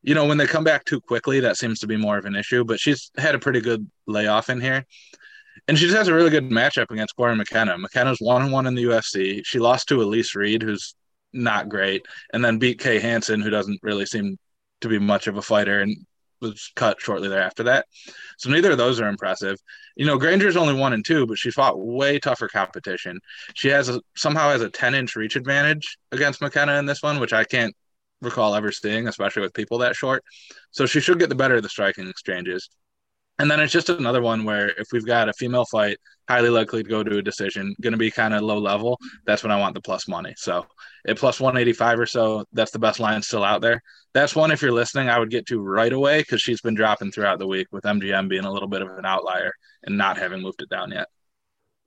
you 0.07 0.15
know, 0.15 0.25
when 0.25 0.39
they 0.39 0.47
come 0.47 0.63
back 0.63 0.85
too 0.85 1.01
quickly, 1.01 1.41
that 1.41 1.57
seems 1.57 1.81
to 1.81 1.89
be 1.89 1.97
more 1.97 2.17
of 2.17 2.25
an 2.27 2.37
issue. 2.37 2.65
But 2.65 2.79
she's 2.79 3.11
had 3.19 3.35
a 3.35 3.41
pretty 3.41 3.61
good 3.61 3.91
layoff 4.07 4.49
in 4.49 4.61
here. 4.61 4.87
And 5.67 5.77
she 5.77 5.87
just 5.87 5.97
has 5.97 6.07
a 6.07 6.15
really 6.15 6.31
good 6.31 6.49
matchup 6.49 6.93
against 6.93 7.17
Cory 7.17 7.35
McKenna. 7.35 7.77
McKenna's 7.77 8.21
one 8.21 8.43
and 8.43 8.53
one 8.53 8.69
in 8.69 8.77
the 8.77 8.85
UFC. 8.85 9.45
She 9.45 9.59
lost 9.59 9.89
to 9.89 10.01
Elise 10.01 10.37
Reed, 10.37 10.63
who's 10.63 10.95
not 11.33 11.69
great, 11.69 12.07
and 12.33 12.45
then 12.45 12.59
beat 12.59 12.79
Kay 12.79 13.01
Hansen, 13.01 13.41
who 13.41 13.51
doesn't 13.51 13.81
really 13.83 14.07
seem 14.07 14.39
to 14.83 14.89
be 14.89 15.01
much 15.01 15.27
of 15.27 15.39
a 15.39 15.43
fighter 15.43 15.81
and 15.81 15.97
was 16.41 16.71
cut 16.77 17.01
shortly 17.01 17.29
thereafter 17.29 17.65
that. 17.65 17.87
So 18.39 18.51
neither 18.51 18.73
of 18.73 18.79
those 18.79 19.01
are 19.01 19.09
impressive. 19.09 19.59
You 19.97 20.07
know, 20.07 20.19
Granger's 20.19 20.57
only 20.57 20.75
one 20.75 20.93
and 20.93 21.05
two, 21.05 21.27
but 21.27 21.39
she 21.39 21.51
fought 21.51 21.79
way 21.79 22.19
tougher 22.19 22.49
competition. 22.49 23.19
She 23.55 23.69
has 23.69 23.89
a, 23.89 24.01
somehow 24.17 24.51
has 24.51 24.63
a 24.63 24.71
10 24.71 24.95
inch 24.95 25.17
reach 25.17 25.37
advantage 25.37 25.99
against 26.13 26.41
McKenna 26.41 26.79
in 26.79 26.87
this 26.87 27.03
one, 27.03 27.21
which 27.21 27.33
I 27.33 27.45
can't 27.45 27.75
recall 28.21 28.55
ever 28.55 28.73
seeing, 28.73 29.09
especially 29.09 29.43
with 29.43 29.55
people 29.55 29.79
that 29.79 29.97
short. 29.97 30.23
So 30.71 30.87
she 30.87 31.01
should 31.01 31.19
get 31.19 31.29
the 31.29 31.35
better 31.35 31.57
of 31.57 31.63
the 31.63 31.69
striking 31.69 32.09
exchanges. 32.09 32.69
And 33.39 33.51
then 33.51 33.61
it's 33.61 33.73
just 33.73 33.91
another 33.91 34.23
one 34.23 34.45
where 34.45 34.69
if 34.69 34.89
we've 34.93 35.05
got 35.05 35.29
a 35.29 35.33
female 35.35 35.67
fight, 35.67 35.99
highly 36.29 36.49
likely 36.49 36.83
to 36.83 36.89
go 36.89 37.03
to 37.03 37.19
a 37.19 37.23
decision, 37.23 37.75
going 37.81 37.93
to 37.93 37.99
be 37.99 38.11
kind 38.11 38.35
of 38.35 38.43
low 38.43 38.59
level, 38.59 38.99
that's 39.27 39.43
when 39.43 39.53
I 39.53 39.59
want 39.59 39.75
the 39.75 39.81
plus 39.81 40.09
money. 40.09 40.35
So 40.37 40.67
at 41.07 41.19
plus 41.19 41.39
185 41.39 42.01
or 42.01 42.07
so, 42.07 42.45
that's 42.53 42.71
the 42.71 42.79
best 42.79 42.99
line 42.99 43.21
still 43.23 43.45
out 43.45 43.61
there. 43.61 43.83
That's 44.15 44.35
one, 44.35 44.51
if 44.51 44.63
you're 44.63 44.73
listening, 44.73 45.11
I 45.11 45.19
would 45.19 45.31
get 45.31 45.47
to 45.47 45.61
right 45.61 45.93
away 45.93 46.21
because 46.21 46.41
she's 46.41 46.63
been 46.63 46.75
dropping 46.75 47.13
throughout 47.13 47.39
the 47.39 47.47
week 47.47 47.69
with 47.73 47.85
MGM 47.85 48.29
being 48.29 48.45
a 48.45 48.53
little 48.53 48.69
bit 48.69 48.83
of 48.83 48.89
an 48.97 49.05
outlier 49.05 49.53
and 49.85 49.99
not 49.99 50.17
having 50.17 50.41
moved 50.41 50.63
it 50.63 50.71
down 50.71 50.91
yet. 50.91 51.09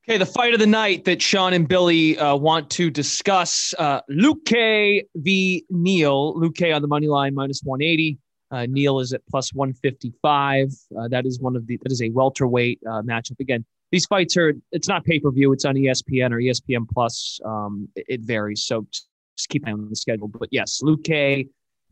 Okay, 0.07 0.17
the 0.17 0.25
fight 0.25 0.53
of 0.53 0.59
the 0.59 0.67
night 0.67 1.05
that 1.05 1.21
Sean 1.21 1.53
and 1.53 1.67
Billy 1.67 2.17
uh, 2.17 2.35
want 2.35 2.69
to 2.71 2.89
discuss: 2.89 3.75
uh, 3.77 4.01
Luque 4.09 5.03
v. 5.15 5.65
Neal. 5.69 6.33
Luque 6.33 6.75
on 6.75 6.81
the 6.81 6.87
money 6.87 7.07
line 7.07 7.35
minus 7.35 7.61
one 7.61 7.81
eighty. 7.81 8.17
Uh, 8.51 8.65
Neal 8.67 8.99
is 8.99 9.13
at 9.13 9.21
plus 9.29 9.53
one 9.53 9.73
fifty 9.73 10.13
five. 10.21 10.69
Uh, 10.97 11.07
that 11.07 11.25
is 11.25 11.39
one 11.39 11.55
of 11.55 11.67
the 11.67 11.77
that 11.83 11.91
is 11.91 12.01
a 12.01 12.09
welterweight 12.09 12.79
uh, 12.85 13.01
matchup. 13.01 13.39
Again, 13.39 13.65
these 13.91 14.05
fights 14.05 14.37
are 14.37 14.53
it's 14.71 14.87
not 14.87 15.03
pay 15.05 15.19
per 15.19 15.31
view. 15.31 15.53
It's 15.53 15.65
on 15.65 15.75
ESPN 15.75 16.31
or 16.31 16.37
ESPN 16.37 16.87
Plus. 16.89 17.39
Um, 17.45 17.87
it, 17.95 18.05
it, 18.07 18.21
varies, 18.21 18.63
so 18.63 18.85
just 18.89 19.09
keep 19.49 19.63
an 19.63 19.69
eye 19.69 19.73
on 19.73 19.89
the 19.89 19.95
schedule. 19.95 20.27
But 20.27 20.49
yes, 20.51 20.81
Luque, 20.83 21.47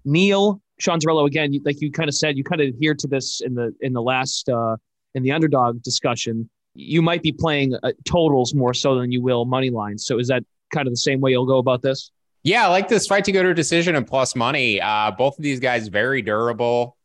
Neal, 0.06 0.62
Sean 0.80 1.00
Zerillo. 1.00 1.28
Again, 1.28 1.60
like 1.64 1.82
you 1.82 1.92
kind 1.92 2.10
of 2.10 2.16
said, 2.16 2.38
you 2.38 2.44
kind 2.44 2.62
of 2.62 2.68
adhered 2.68 3.00
to 3.00 3.08
this 3.08 3.42
in 3.42 3.54
the 3.54 3.74
in 3.82 3.94
the 3.94 4.02
last 4.02 4.50
uh, 4.50 4.78
in 5.16 5.24
the 5.24 5.32
underdog 5.32 5.82
discussion 5.84 6.50
you 6.78 7.02
might 7.02 7.24
be 7.24 7.32
playing 7.32 7.74
uh, 7.82 7.92
totals 8.06 8.54
more 8.54 8.74
so 8.74 8.96
than 8.96 9.12
you 9.12 9.22
will 9.22 9.46
money 9.46 9.72
lines. 9.72 10.06
So 10.06 10.20
is 10.20 10.28
that 10.28 10.44
kind 10.74 10.88
of 10.88 10.94
the 10.94 10.98
same 10.98 11.20
way 11.20 11.32
you'll 11.32 11.48
go 11.48 11.58
about 11.58 11.82
this? 11.82 12.12
Yeah, 12.48 12.64
I 12.64 12.70
like 12.70 12.88
this 12.88 13.08
fight 13.08 13.26
to 13.26 13.34
go 13.34 13.44
to 13.44 13.50
a 13.50 13.54
decision 13.54 13.98
and 13.98 14.08
plus 14.08 14.34
money. 14.34 14.80
Uh, 14.80 15.12
both 15.12 15.38
of 15.38 15.44
these 15.44 15.60
guys 15.60 15.90
very 15.90 16.22
durable. 16.22 16.96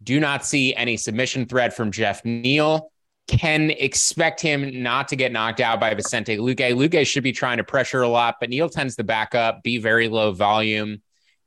Do 0.00 0.20
not 0.20 0.46
see 0.46 0.76
any 0.76 0.96
submission 0.96 1.44
threat 1.44 1.74
from 1.74 1.90
Geoff 1.90 2.24
Neal. 2.24 2.92
Can 3.26 3.70
expect 3.70 4.40
him 4.40 4.80
not 4.80 5.08
to 5.08 5.16
get 5.16 5.32
knocked 5.32 5.58
out 5.58 5.80
by 5.80 5.92
Vicente 5.94 6.36
Luque. 6.36 6.72
Luque 6.72 7.04
should 7.04 7.24
be 7.24 7.32
trying 7.32 7.56
to 7.56 7.64
pressure 7.64 8.02
a 8.02 8.08
lot, 8.08 8.36
but 8.38 8.48
Neal 8.48 8.68
tends 8.68 8.94
to 8.94 9.02
back 9.02 9.34
up, 9.34 9.64
be 9.64 9.78
very 9.78 10.06
low 10.06 10.30
volume, 10.30 11.02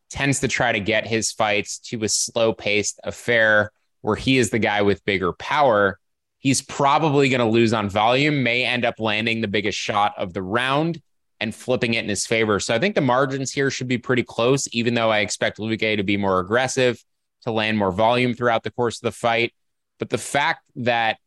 tends 0.10 0.42
to 0.42 0.50
try 0.50 0.74
to 0.74 0.82
get 0.82 1.08
his 1.08 1.32
fights 1.32 1.80
to 1.80 2.04
a 2.04 2.10
slow 2.10 2.52
paced 2.52 3.00
affair 3.06 3.72
where 4.02 4.18
he 4.18 4.38
is 4.38 4.50
the 4.50 4.60
guy 4.60 4.82
with 4.82 5.06
bigger 5.06 5.32
power. 5.32 5.98
He's 6.40 6.62
probably 6.62 7.30
going 7.30 7.40
to 7.40 7.46
lose 7.46 7.72
on 7.72 7.90
volume, 7.90 8.44
may 8.44 8.66
end 8.66 8.84
up 8.84 9.00
landing 9.00 9.40
the 9.40 9.48
biggest 9.48 9.78
shot 9.78 10.14
of 10.18 10.34
the 10.34 10.44
round 10.44 11.02
and 11.40 11.54
flipping 11.54 11.94
it 11.96 12.04
in 12.04 12.10
his 12.10 12.26
favor. 12.26 12.60
So 12.60 12.74
I 12.74 12.80
think 12.80 12.96
the 12.96 13.02
margins 13.02 13.52
here 13.52 13.70
should 13.70 13.88
be 13.88 13.98
pretty 13.98 14.24
close, 14.24 14.68
even 14.72 14.94
though 14.94 15.12
I 15.12 15.20
expect 15.20 15.58
Luque 15.58 15.98
to 15.98 16.04
be 16.04 16.18
more 16.18 16.40
aggressive, 16.40 17.04
to 17.44 17.52
land 17.52 17.78
more 17.78 17.92
volume 17.92 18.34
throughout 18.34 18.64
the 18.64 18.72
course 18.72 18.98
of 18.98 19.02
the 19.02 19.12
fight. 19.12 19.54
But 20.00 20.10
the 20.10 20.18
fact 20.18 20.64
that 20.78 21.18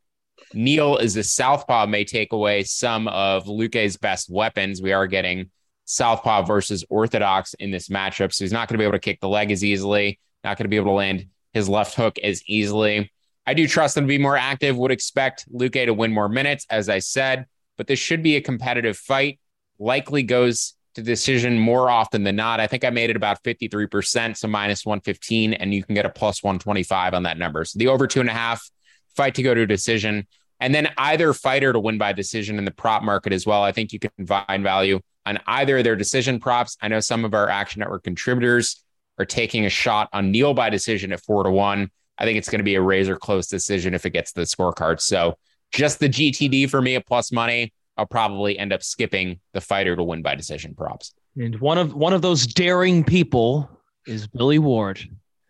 Neal 0.55 0.97
is 0.97 1.17
a 1.17 1.23
southpaw 1.23 1.87
may 1.87 2.05
take 2.05 2.33
away 2.33 2.63
some 2.63 3.09
of 3.09 3.47
Luque's 3.47 3.97
best 3.97 4.31
weapons. 4.31 4.81
We 4.81 4.93
are 4.93 5.07
getting 5.07 5.51
southpaw 5.85 6.43
versus 6.43 6.85
orthodox 6.89 7.55
in 7.55 7.71
this 7.71 7.89
matchup, 7.89 8.33
so 8.33 8.45
he's 8.45 8.53
not 8.53 8.69
going 8.69 8.75
to 8.75 8.83
be 8.83 8.85
able 8.85 8.93
to 8.93 8.99
kick 8.99 9.21
the 9.21 9.29
leg 9.29 9.51
as 9.51 9.65
easily, 9.65 10.19
not 10.45 10.57
going 10.57 10.65
to 10.65 10.71
be 10.71 10.77
able 10.77 10.93
to 10.93 10.97
land 10.97 11.27
his 11.53 11.69
left 11.69 11.95
hook 11.95 12.19
as 12.19 12.43
easily. 12.47 13.11
I 13.47 13.55
do 13.55 13.67
trust 13.67 13.97
him 13.97 14.05
to 14.05 14.09
be 14.09 14.19
more 14.19 14.37
active, 14.37 14.77
would 14.77 14.91
expect 14.91 15.51
Luque 15.53 15.87
to 15.87 15.95
win 15.95 16.13
more 16.13 16.29
minutes, 16.29 16.67
as 16.71 16.89
I 16.89 16.99
said, 16.99 17.47
but 17.77 17.87
this 17.87 17.99
should 17.99 18.23
be 18.23 18.37
a 18.37 18.41
competitive 18.41 18.97
fight 18.97 19.41
likely 19.79 20.23
goes 20.23 20.75
to 20.95 21.03
decision 21.03 21.59
more 21.59 21.91
often 21.91 22.25
than 22.25 22.37
not. 22.37 22.61
I 22.61 22.67
think 22.67 22.85
I 22.85 22.91
made 22.91 23.11
it 23.11 23.17
about 23.17 23.43
53%, 23.45 24.37
so 24.37 24.49
minus 24.49 24.85
115, 24.85 25.55
and 25.55 25.73
you 25.73 25.85
can 25.85 25.95
get 25.95 26.07
a 26.07 26.11
plus 26.11 26.43
125 26.43 27.15
on 27.15 27.23
that 27.23 27.39
number. 27.39 27.65
So 27.65 27.79
the 27.79 27.89
over 27.89 28.07
two 28.07 28.21
and 28.21 28.29
a 28.29 28.33
half 28.33 28.69
fight 29.17 29.35
to 29.37 29.43
go 29.43 29.55
to 29.55 29.67
decision, 29.67 30.27
and 30.61 30.75
then 30.75 30.89
either 30.99 31.33
fighter 31.33 31.73
to 31.73 31.81
win 31.81 31.99
by 31.99 32.13
decision 32.13 32.59
in 32.59 32.65
the 32.65 32.71
prop 32.71 33.03
market 33.03 33.33
as 33.33 33.47
well. 33.47 33.63
I 33.63 33.73
think 33.73 33.93
you 33.93 33.99
can 33.99 34.11
find 34.27 34.63
value 34.63 35.01
on 35.25 35.39
either 35.47 35.79
of 35.79 35.85
their 35.85 35.97
decision 35.97 36.41
props. 36.41 36.77
I 36.81 36.89
know 36.89 37.01
some 37.01 37.25
of 37.25 37.35
our 37.35 37.49
Action 37.49 37.81
Network 37.81 38.03
contributors 38.03 38.83
are 39.19 39.25
taking 39.25 39.67
a 39.67 39.71
shot 39.71 40.09
on 40.13 40.31
Neal 40.31 40.55
by 40.55 40.71
decision 40.71 41.13
at 41.13 41.21
four 41.21 41.43
to 41.45 41.51
one. 41.51 41.91
I 42.19 42.25
think 42.25 42.39
it's 42.39 42.49
going 42.49 42.61
to 42.61 42.65
be 42.65 42.75
a 42.75 42.81
razor 42.81 43.17
close 43.17 43.47
decision 43.47 43.95
if 43.95 44.07
it 44.07 44.11
gets 44.11 44.33
to 44.33 44.41
the 44.41 44.47
scorecard. 44.47 45.01
So 45.01 45.37
just 45.71 46.01
the 46.01 46.09
GTD 46.09 46.71
for 46.71 46.81
me 46.81 46.97
at 46.97 47.07
plus 47.07 47.31
money. 47.31 47.73
I'll 47.99 48.07
probably 48.07 48.59
end 48.59 48.73
up 48.73 48.83
skipping 48.83 49.41
the 49.53 49.61
fighter 49.61 49.97
to 49.97 50.03
win 50.03 50.23
by 50.23 50.37
decision 50.37 50.75
props. 50.75 51.13
And 51.37 51.61
one 51.61 51.77
of 51.77 51.95
one 51.95 52.13
of 52.13 52.23
those 52.23 52.47
daring 52.47 53.05
people 53.05 53.69
is 54.07 54.27
Billy 54.27 54.59
Ward. 54.59 55.01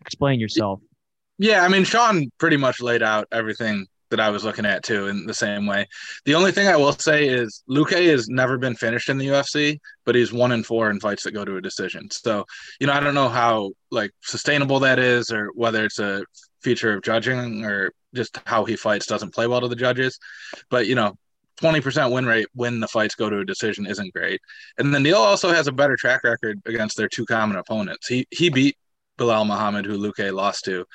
Explain 0.01 0.39
yourself. 0.39 0.81
Yeah, 1.37 1.63
I 1.63 1.69
mean 1.69 1.83
Sean 1.83 2.29
pretty 2.37 2.57
much 2.57 2.81
laid 2.81 3.01
out 3.03 3.27
everything 3.31 3.85
that 4.09 4.19
I 4.19 4.29
was 4.29 4.43
looking 4.43 4.65
at 4.65 4.83
too 4.83 5.07
in 5.07 5.25
the 5.25 5.33
same 5.33 5.65
way. 5.65 5.87
The 6.25 6.35
only 6.35 6.51
thing 6.51 6.67
I 6.67 6.75
will 6.75 6.93
say 6.93 7.27
is 7.27 7.63
Luque 7.69 8.07
has 8.07 8.27
never 8.27 8.57
been 8.57 8.75
finished 8.75 9.09
in 9.09 9.17
the 9.17 9.27
UFC, 9.27 9.79
but 10.05 10.15
he's 10.15 10.33
one 10.33 10.51
in 10.51 10.63
four 10.63 10.89
in 10.89 10.99
fights 10.99 11.23
that 11.23 11.31
go 11.31 11.45
to 11.45 11.57
a 11.57 11.61
decision. 11.61 12.09
So, 12.09 12.45
you 12.79 12.87
know, 12.87 12.93
I 12.93 12.99
don't 12.99 13.13
know 13.13 13.29
how 13.29 13.71
like 13.91 14.11
sustainable 14.21 14.79
that 14.79 14.99
is 14.99 15.31
or 15.31 15.51
whether 15.53 15.85
it's 15.85 15.99
a 15.99 16.23
feature 16.61 16.93
of 16.93 17.03
judging 17.03 17.63
or 17.63 17.91
just 18.15 18.39
how 18.45 18.65
he 18.65 18.75
fights 18.75 19.05
doesn't 19.05 19.33
play 19.33 19.47
well 19.47 19.61
to 19.61 19.67
the 19.67 19.75
judges. 19.75 20.17
But, 20.69 20.87
you 20.87 20.95
know, 20.95 21.15
20% 21.61 22.11
win 22.11 22.25
rate 22.25 22.47
when 22.53 22.79
the 22.79 22.87
fights 22.87 23.15
go 23.15 23.29
to 23.29 23.39
a 23.39 23.45
decision 23.45 23.85
isn't 23.85 24.13
great. 24.13 24.41
And 24.77 24.93
then 24.93 25.03
Neal 25.03 25.17
also 25.17 25.49
has 25.49 25.67
a 25.67 25.71
better 25.71 25.95
track 25.97 26.23
record 26.23 26.59
against 26.65 26.97
their 26.97 27.09
two 27.09 27.25
common 27.25 27.57
opponents. 27.57 28.07
He 28.07 28.25
he 28.31 28.49
beat 28.49 28.77
Belal 29.17 29.45
Muhammad, 29.45 29.85
who 29.85 29.97
Luque 29.97 30.33
lost 30.33 30.65
to, 30.65 30.85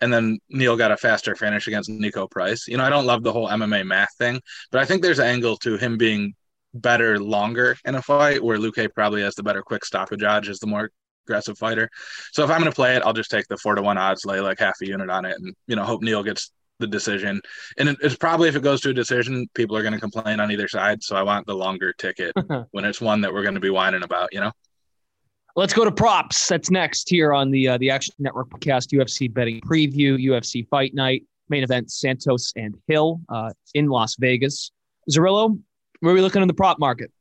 and 0.00 0.12
then 0.12 0.38
Neal 0.48 0.76
got 0.76 0.92
a 0.92 0.96
faster 0.96 1.34
finish 1.36 1.66
against 1.66 1.90
Niko 1.90 2.30
Price. 2.30 2.66
You 2.66 2.78
know, 2.78 2.84
I 2.84 2.90
don't 2.90 3.06
love 3.06 3.22
the 3.22 3.32
whole 3.32 3.48
MMA 3.48 3.86
math 3.86 4.14
thing, 4.18 4.40
but 4.70 4.80
I 4.80 4.84
think 4.84 5.02
there's 5.02 5.18
an 5.18 5.26
angle 5.26 5.56
to 5.58 5.76
him 5.76 5.98
being 5.98 6.34
better 6.72 7.20
longer 7.20 7.76
in 7.84 7.94
a 7.94 8.02
fight 8.02 8.42
where 8.42 8.58
Luque 8.58 8.92
probably 8.94 9.22
has 9.22 9.34
the 9.34 9.42
better 9.42 9.62
quick 9.62 9.84
stoppage 9.84 10.22
odds 10.24 10.48
as 10.48 10.58
the 10.58 10.66
more 10.66 10.90
aggressive 11.26 11.56
fighter. 11.56 11.88
So 12.32 12.44
if 12.44 12.50
I'm 12.50 12.60
going 12.60 12.70
to 12.70 12.74
play 12.74 12.96
it, 12.96 13.02
I'll 13.04 13.12
just 13.12 13.30
take 13.30 13.46
the 13.48 13.56
four 13.56 13.74
to 13.74 13.82
one 13.82 13.98
odds, 13.98 14.24
lay 14.24 14.40
like 14.40 14.58
half 14.58 14.76
a 14.82 14.86
unit 14.86 15.10
on 15.10 15.24
it, 15.24 15.36
and 15.38 15.54
you 15.66 15.76
know 15.76 15.84
hope 15.84 16.02
Neal 16.02 16.22
gets 16.22 16.50
the 16.78 16.86
decision. 16.86 17.40
And 17.78 17.96
it's 18.02 18.16
probably 18.16 18.48
if 18.48 18.56
it 18.56 18.62
goes 18.62 18.80
to 18.82 18.90
a 18.90 18.94
decision, 18.94 19.48
people 19.54 19.76
are 19.76 19.82
going 19.82 19.94
to 19.94 20.00
complain 20.00 20.40
on 20.40 20.50
either 20.50 20.68
side. 20.68 21.02
So 21.02 21.16
I 21.16 21.22
want 21.22 21.46
the 21.46 21.54
longer 21.54 21.92
ticket 21.92 22.34
when 22.72 22.84
it's 22.84 23.00
one 23.00 23.20
that 23.22 23.32
we're 23.32 23.42
going 23.42 23.54
to 23.54 23.60
be 23.60 23.70
whining 23.70 24.02
about, 24.02 24.32
you 24.32 24.40
know? 24.40 24.52
Let's 25.56 25.72
go 25.72 25.84
to 25.84 25.92
props. 25.92 26.48
That's 26.48 26.70
next 26.70 27.08
here 27.08 27.32
on 27.32 27.52
the 27.52 27.68
uh, 27.68 27.78
the 27.78 27.88
Action 27.90 28.12
Network 28.18 28.50
podcast, 28.50 28.92
UFC 28.92 29.32
betting 29.32 29.60
preview, 29.60 30.18
UFC 30.18 30.66
fight 30.66 30.94
night, 30.94 31.22
main 31.48 31.62
event 31.62 31.92
Santos 31.92 32.52
and 32.56 32.74
Hill 32.88 33.20
uh, 33.28 33.50
in 33.72 33.86
Las 33.86 34.16
Vegas. 34.16 34.72
Zerillo, 35.08 35.56
where 36.00 36.12
are 36.12 36.14
we 36.14 36.22
looking 36.22 36.42
in 36.42 36.48
the 36.48 36.54
prop 36.54 36.80
market? 36.80 37.12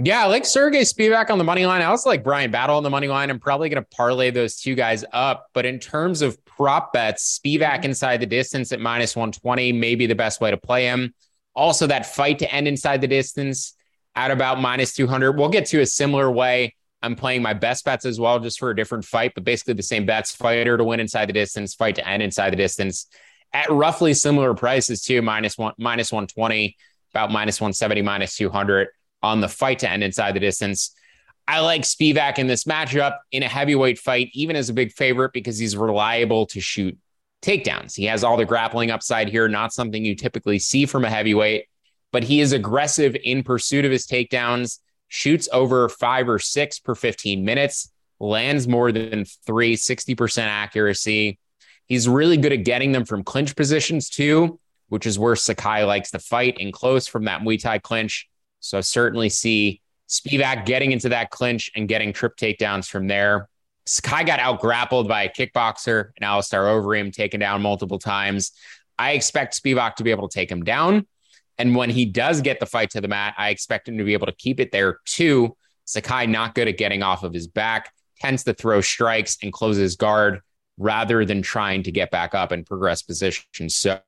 Yeah, 0.00 0.22
I 0.22 0.26
like 0.26 0.44
Serghei 0.44 0.82
Spivac 0.82 1.28
on 1.28 1.38
the 1.38 1.44
money 1.44 1.66
line. 1.66 1.82
I 1.82 1.86
also 1.86 2.08
like 2.08 2.22
Bryan 2.22 2.52
Battle 2.52 2.76
on 2.76 2.84
the 2.84 2.90
money 2.90 3.08
line. 3.08 3.30
I'm 3.30 3.40
probably 3.40 3.68
going 3.68 3.82
to 3.82 3.88
parlay 3.96 4.30
those 4.30 4.54
two 4.54 4.76
guys 4.76 5.04
up. 5.12 5.48
But 5.52 5.66
in 5.66 5.80
terms 5.80 6.22
of 6.22 6.42
prop 6.44 6.92
bets, 6.92 7.40
Spivac 7.40 7.60
mm-hmm. 7.60 7.86
inside 7.86 8.20
the 8.20 8.26
distance 8.26 8.70
at 8.70 8.78
minus 8.78 9.16
120 9.16 9.72
may 9.72 9.96
be 9.96 10.06
the 10.06 10.14
best 10.14 10.40
way 10.40 10.52
to 10.52 10.56
play 10.56 10.84
him. 10.84 11.14
Also, 11.52 11.88
that 11.88 12.06
fight 12.06 12.38
to 12.38 12.54
end 12.54 12.68
inside 12.68 13.00
the 13.00 13.08
distance 13.08 13.74
at 14.14 14.30
about 14.30 14.60
minus 14.60 14.94
200. 14.94 15.32
We'll 15.32 15.48
get 15.48 15.66
to 15.66 15.80
a 15.80 15.86
similar 15.86 16.30
way. 16.30 16.76
I'm 17.02 17.16
playing 17.16 17.42
my 17.42 17.54
best 17.54 17.84
bets 17.84 18.04
as 18.04 18.20
well, 18.20 18.38
just 18.38 18.60
for 18.60 18.70
a 18.70 18.76
different 18.76 19.04
fight, 19.04 19.32
but 19.34 19.42
basically 19.42 19.74
the 19.74 19.82
same 19.82 20.06
bets 20.06 20.32
fighter 20.32 20.76
to 20.76 20.84
win 20.84 21.00
inside 21.00 21.28
the 21.28 21.32
distance, 21.32 21.74
fight 21.74 21.96
to 21.96 22.06
end 22.08 22.22
inside 22.22 22.50
the 22.50 22.56
distance 22.56 23.06
at 23.52 23.70
roughly 23.70 24.14
similar 24.14 24.54
prices 24.54 25.02
too, 25.02 25.22
minus 25.22 25.58
one, 25.58 25.72
minus 25.78 26.12
120, 26.12 26.76
about 27.12 27.32
minus 27.32 27.60
170, 27.60 28.02
minus 28.02 28.36
200 28.36 28.88
on 29.22 29.40
the 29.40 29.48
fight 29.48 29.80
to 29.80 29.90
end 29.90 30.02
inside 30.02 30.32
the 30.34 30.40
distance. 30.40 30.94
I 31.46 31.60
like 31.60 31.82
Spivac 31.82 32.38
in 32.38 32.46
this 32.46 32.64
matchup 32.64 33.16
in 33.32 33.42
a 33.42 33.48
heavyweight 33.48 33.98
fight, 33.98 34.30
even 34.34 34.54
as 34.54 34.68
a 34.68 34.74
big 34.74 34.92
favorite, 34.92 35.32
because 35.32 35.58
he's 35.58 35.76
reliable 35.76 36.46
to 36.46 36.60
shoot 36.60 36.96
takedowns. 37.42 37.96
He 37.96 38.04
has 38.04 38.24
all 38.24 38.36
the 38.36 38.44
grappling 38.44 38.90
upside 38.90 39.28
here, 39.28 39.48
not 39.48 39.72
something 39.72 40.04
you 40.04 40.14
typically 40.14 40.58
see 40.58 40.86
from 40.86 41.04
a 41.04 41.10
heavyweight, 41.10 41.64
but 42.12 42.24
he 42.24 42.40
is 42.40 42.52
aggressive 42.52 43.16
in 43.22 43.42
pursuit 43.42 43.84
of 43.84 43.90
his 43.90 44.06
takedowns, 44.06 44.78
shoots 45.08 45.48
over 45.52 45.88
five 45.88 46.28
or 46.28 46.38
six 46.38 46.78
per 46.78 46.94
15 46.94 47.44
minutes, 47.44 47.92
lands 48.20 48.68
more 48.68 48.92
than 48.92 49.24
three, 49.46 49.76
60% 49.76 50.42
accuracy. 50.42 51.38
He's 51.86 52.08
really 52.08 52.36
good 52.36 52.52
at 52.52 52.64
getting 52.64 52.92
them 52.92 53.04
from 53.04 53.24
clinch 53.24 53.56
positions 53.56 54.10
too, 54.10 54.60
which 54.88 55.06
is 55.06 55.18
where 55.18 55.36
Sakai 55.36 55.84
likes 55.84 56.10
to 56.10 56.18
fight 56.18 56.58
in 56.58 56.72
close 56.72 57.06
from 57.06 57.24
that 57.24 57.40
Muay 57.40 57.60
Thai 57.60 57.78
clinch. 57.78 58.28
So 58.60 58.78
I 58.78 58.80
certainly 58.82 59.28
see 59.28 59.80
Spivac 60.08 60.66
getting 60.66 60.92
into 60.92 61.10
that 61.10 61.30
clinch 61.30 61.70
and 61.76 61.88
getting 61.88 62.12
trip 62.12 62.36
takedowns 62.36 62.88
from 62.88 63.06
there. 63.06 63.48
Sakai 63.86 64.24
got 64.24 64.40
out 64.40 64.60
grappled 64.60 65.08
by 65.08 65.22
a 65.22 65.28
kickboxer 65.28 66.10
and 66.16 66.24
Alistair 66.24 66.64
Overeem, 66.64 67.12
taken 67.12 67.40
down 67.40 67.62
multiple 67.62 67.98
times. 67.98 68.52
I 68.98 69.12
expect 69.12 69.60
Spivac 69.62 69.94
to 69.96 70.04
be 70.04 70.10
able 70.10 70.28
to 70.28 70.34
take 70.34 70.50
him 70.50 70.64
down. 70.64 71.06
And 71.56 71.74
when 71.74 71.90
he 71.90 72.04
does 72.04 72.40
get 72.40 72.60
the 72.60 72.66
fight 72.66 72.90
to 72.90 73.00
the 73.00 73.08
mat, 73.08 73.34
I 73.38 73.50
expect 73.50 73.88
him 73.88 73.98
to 73.98 74.04
be 74.04 74.12
able 74.12 74.26
to 74.26 74.34
keep 74.34 74.60
it 74.60 74.72
there 74.72 74.98
too. 75.04 75.56
Sakai 75.84 76.26
not 76.26 76.54
good 76.54 76.68
at 76.68 76.76
getting 76.76 77.02
off 77.02 77.22
of 77.22 77.32
his 77.32 77.46
back, 77.46 77.92
tends 78.20 78.44
to 78.44 78.54
throw 78.54 78.80
strikes 78.80 79.38
and 79.42 79.52
close 79.52 79.76
his 79.76 79.96
guard 79.96 80.40
rather 80.76 81.24
than 81.24 81.42
trying 81.42 81.82
to 81.82 81.90
get 81.90 82.10
back 82.10 82.34
up 82.34 82.52
and 82.52 82.66
progress 82.66 83.02
position. 83.02 83.68
So 83.68 84.00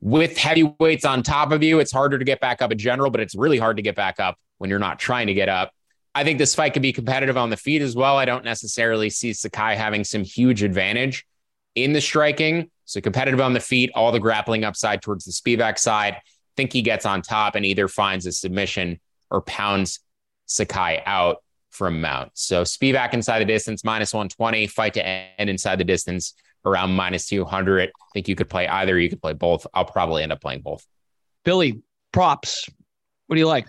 with 0.00 0.36
heavyweights 0.36 1.04
on 1.04 1.22
top 1.22 1.52
of 1.52 1.62
you, 1.62 1.78
it's 1.78 1.92
harder 1.92 2.18
to 2.18 2.24
get 2.24 2.40
back 2.40 2.62
up 2.62 2.72
in 2.72 2.78
general, 2.78 3.10
but 3.10 3.20
it's 3.20 3.34
really 3.34 3.58
hard 3.58 3.76
to 3.76 3.82
get 3.82 3.94
back 3.94 4.18
up 4.18 4.38
when 4.58 4.70
you're 4.70 4.78
not 4.78 4.98
trying 4.98 5.26
to 5.26 5.34
get 5.34 5.48
up. 5.48 5.72
I 6.14 6.24
think 6.24 6.38
this 6.38 6.54
fight 6.54 6.72
could 6.72 6.82
be 6.82 6.92
competitive 6.92 7.36
on 7.36 7.50
the 7.50 7.56
feet 7.56 7.82
as 7.82 7.94
well. 7.94 8.16
I 8.16 8.24
don't 8.24 8.44
necessarily 8.44 9.10
see 9.10 9.32
Sakai 9.32 9.76
having 9.76 10.02
some 10.04 10.24
huge 10.24 10.62
advantage 10.62 11.24
in 11.74 11.92
the 11.92 12.00
striking. 12.00 12.70
So 12.84 13.00
competitive 13.00 13.40
on 13.40 13.52
the 13.52 13.60
feet, 13.60 13.90
all 13.94 14.10
the 14.10 14.18
grappling 14.18 14.64
upside 14.64 15.02
towards 15.02 15.24
the 15.24 15.32
Spivac 15.32 15.78
side. 15.78 16.16
Think 16.56 16.72
he 16.72 16.82
gets 16.82 17.06
on 17.06 17.22
top 17.22 17.54
and 17.54 17.64
either 17.64 17.86
finds 17.86 18.26
a 18.26 18.32
submission 18.32 18.98
or 19.30 19.42
pounds 19.42 20.00
Sakai 20.46 21.02
out 21.06 21.44
from 21.70 22.00
mount. 22.00 22.32
So 22.34 22.62
Spivac 22.62 23.14
inside 23.14 23.38
the 23.38 23.44
distance, 23.44 23.84
minus 23.84 24.12
120, 24.12 24.66
fight 24.66 24.94
to 24.94 25.06
end 25.06 25.48
inside 25.48 25.76
the 25.76 25.84
distance, 25.84 26.34
around 26.64 26.94
minus 26.94 27.26
200. 27.28 27.88
I 27.88 27.92
think 28.14 28.28
you 28.28 28.36
could 28.36 28.48
play 28.48 28.68
either. 28.68 28.98
You 28.98 29.08
could 29.08 29.22
play 29.22 29.32
both. 29.32 29.66
I'll 29.74 29.84
probably 29.84 30.22
end 30.22 30.32
up 30.32 30.40
playing 30.40 30.62
both. 30.62 30.86
Billy, 31.44 31.82
props. 32.12 32.68
What 33.26 33.36
do 33.36 33.40
you 33.40 33.46
like? 33.46 33.68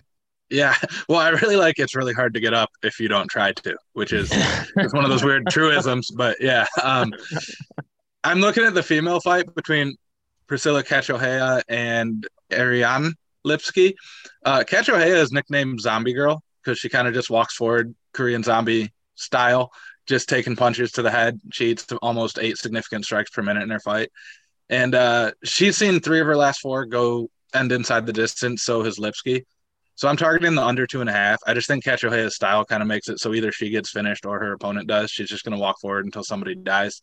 Yeah, 0.50 0.76
well, 1.10 1.20
I 1.20 1.30
really 1.30 1.56
like 1.56 1.80
it's 1.80 1.96
really 1.96 2.14
hard 2.14 2.34
to 2.34 2.40
get 2.40 2.54
up 2.54 2.70
if 2.84 3.00
you 3.00 3.08
don't 3.08 3.30
try 3.30 3.54
to, 3.54 3.78
which 3.94 4.14
is 4.14 4.30
it's 4.76 4.94
one 4.94 5.04
of 5.04 5.10
those 5.10 5.24
weird 5.24 5.48
truisms. 5.48 6.12
But 6.12 6.38
yeah, 6.40 6.66
um, 6.84 7.14
I'm 8.24 8.40
looking 8.40 8.66
at 8.66 8.74
the 8.74 8.84
female 8.84 9.20
fight 9.20 9.54
between 9.56 9.96
Priscilla 10.48 10.84
Cachoeira 10.84 11.62
and 11.70 12.28
Ariane 12.52 13.14
Lipski. 13.46 13.94
Uh, 14.44 14.64
Cachoeira 14.68 15.16
is 15.16 15.32
nicknamed 15.32 15.80
Zombie 15.80 16.14
Girl 16.14 16.44
because 16.64 16.78
she 16.78 16.90
kind 16.90 17.08
of 17.08 17.14
just 17.14 17.30
walks 17.30 17.56
forward 17.56 17.96
Korean 18.14 18.44
zombie 18.44 18.92
style, 19.16 19.72
just 20.08 20.30
taking 20.30 20.56
punches 20.56 20.92
to 20.94 21.02
the 21.02 21.12
head. 21.12 21.40
She 21.52 21.72
eats 21.72 21.86
almost 22.02 22.40
eight 22.40 22.58
significant 22.58 23.06
strikes 23.06 23.30
per 23.30 23.42
minute 23.42 23.64
in 23.64 23.70
her 23.70 23.80
fight. 23.80 24.10
And 24.70 24.96
uh, 24.96 25.32
she's 25.44 25.78
seen 25.78 26.00
three 26.00 26.20
of 26.20 26.28
her 26.28 26.36
last 26.36 26.62
four 26.62 26.86
go 26.86 27.30
end 27.54 27.72
inside 27.72 28.06
the 28.06 28.14
distance. 28.14 28.64
So 28.64 28.84
has 28.84 28.98
Lipski. 28.98 29.44
So 29.96 30.08
I'm 30.08 30.18
targeting 30.18 30.56
the 30.56 30.66
under 30.66 30.88
two 30.88 31.02
and 31.02 31.10
a 31.10 31.14
half. 31.14 31.40
I 31.46 31.54
just 31.54 31.68
think 31.68 31.84
Cachoeira's 31.84 32.36
style 32.36 32.66
kind 32.66 32.82
of 32.82 32.88
makes 32.88 33.08
it 33.08 33.20
so 33.20 33.34
either 33.34 33.52
she 33.52 33.70
gets 33.70 33.92
finished 33.92 34.26
or 34.26 34.40
her 34.40 34.54
opponent 34.54 34.88
does. 34.88 35.12
She's 35.12 35.30
just 35.30 35.44
going 35.44 35.56
to 35.56 35.62
walk 35.62 35.80
forward 35.80 36.06
until 36.06 36.24
somebody 36.24 36.56
dies. 36.56 37.02